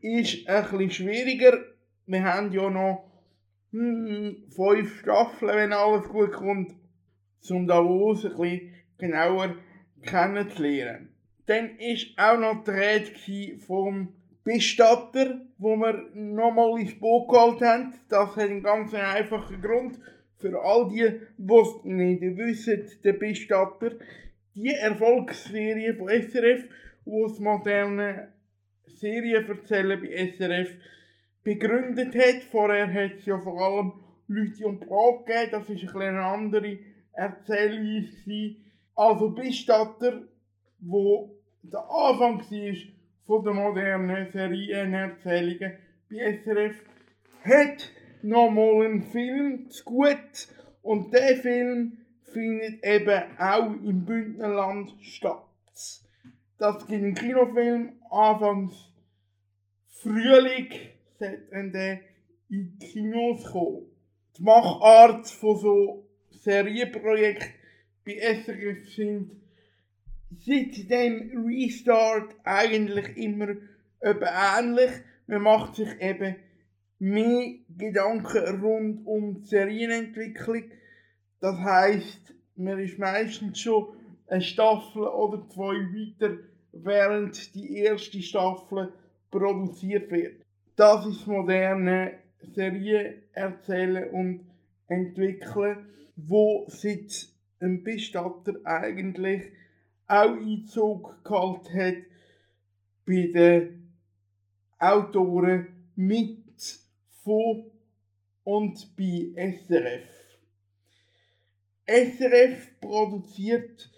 [0.00, 1.58] ist bisschen schwieriger.
[2.06, 3.10] Wir haben ja noch
[3.72, 6.74] hm, fünf Staffeln, wenn alles gut kommt,
[7.50, 9.54] um Davos ein bisschen genauer
[10.02, 11.14] kennenzulernen.
[11.46, 17.94] Dann war auch noch die Rede vom Bestatter, wo wir nochmal ins Boot geholt haben.
[18.08, 19.98] Das hat einen ganz einfachen Grund.
[20.40, 23.92] Für all die, die es nicht wissen, der Bestatter,
[24.54, 26.64] die Erfolgsserie von SRF,
[27.04, 28.32] wo es moderne
[28.86, 30.70] Serien erzählen bei SRF
[31.42, 32.42] begründet hat.
[32.50, 33.92] Vorher hat es ja vor allem
[34.28, 36.78] Leute und Prag gegeben, das ist ein eine andere
[37.12, 38.56] Erzählweise.
[38.94, 40.22] Also Bestatter,
[40.78, 42.76] wo der Anfang war
[43.26, 45.72] von der modernen Serienerzählungen
[46.10, 46.82] bei SRF,
[47.44, 47.90] hat
[48.22, 50.48] nochmal einen Film zu gut
[50.82, 51.98] und der Film
[52.32, 55.44] findet eben auch im Bündnerland statt.
[56.58, 58.74] Das gibt einen Kinofilm anfangs
[59.88, 60.68] Frühling,
[61.18, 62.00] sollte der
[62.48, 63.86] in die Kinos kommen.
[64.36, 67.52] Die Machart von so Serienprojekten
[68.04, 69.32] bei SRF sind
[70.38, 73.56] seit dem Restart eigentlich immer
[74.00, 74.90] ähnlich.
[75.26, 76.36] Man macht sich eben
[77.00, 80.64] mehr Gedanken rund um die Serienentwicklung.
[81.40, 83.88] Das heisst, man ist meistens schon
[84.28, 86.36] eine Staffel oder zwei weiter,
[86.72, 88.92] während die erste Staffel
[89.30, 90.44] produziert wird.
[90.76, 92.12] Das ist moderne
[92.54, 94.40] Serien erzählen und
[94.88, 95.86] entwickeln,
[96.16, 97.28] wo seit
[97.60, 99.42] ein Bestatter eigentlich
[100.06, 102.02] auch Einzug gehalten hat
[103.06, 103.92] bei den
[104.78, 106.39] Autoren mit
[107.22, 107.70] von
[108.44, 110.08] und bei SRF.
[111.86, 113.90] SRF produziert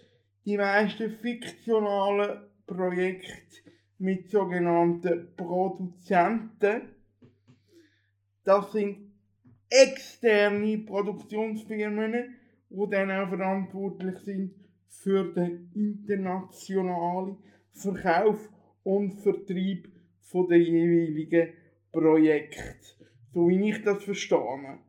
[0.45, 6.89] die meisten fiktionalen Projekte mit sogenannten Produzenten.
[8.43, 9.13] Das sind
[9.69, 12.35] externe Produktionsfirmen,
[12.69, 14.53] die dann auch verantwortlich sind
[14.89, 17.37] für den internationalen
[17.71, 18.49] Verkauf
[18.83, 19.89] und Vertrieb
[20.33, 21.53] der jeweiligen
[21.91, 23.02] Projekte.
[23.33, 24.79] So wie ich das verstehe.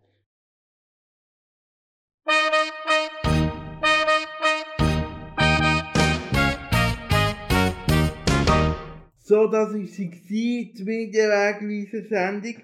[9.18, 12.57] So, das war sie, die Medienwegweise-Sendung.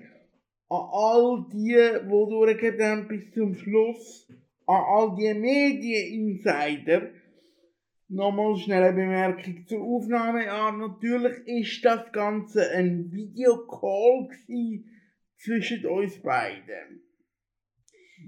[0.69, 4.29] An all die, die durchgegeben bis zum Schluss,
[4.67, 7.09] an all die Medieninsider,
[8.09, 10.45] nochmal schnell eine Bemerkung zur Aufnahme.
[10.45, 14.29] Ja, natürlich ist das Ganze ein Videocall
[15.41, 17.03] zwischen uns beiden.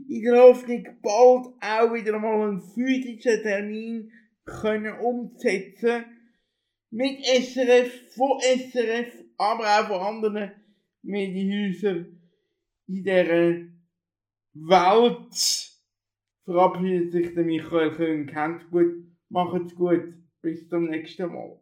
[0.08, 4.10] In der Hoffnung, bald auch wieder mal einen physischen Termin
[4.44, 6.04] können umsetzen
[6.90, 10.52] mit SRF, von SRF, aber auch von anderen
[11.02, 12.20] Medienhäusern
[12.88, 13.68] in dieser Welt.
[16.44, 18.26] Verabschiedet sich der Michael Köhn.
[18.26, 20.14] Kennt gut, macht's gut.
[20.40, 21.61] Bis zum nächsten Mal.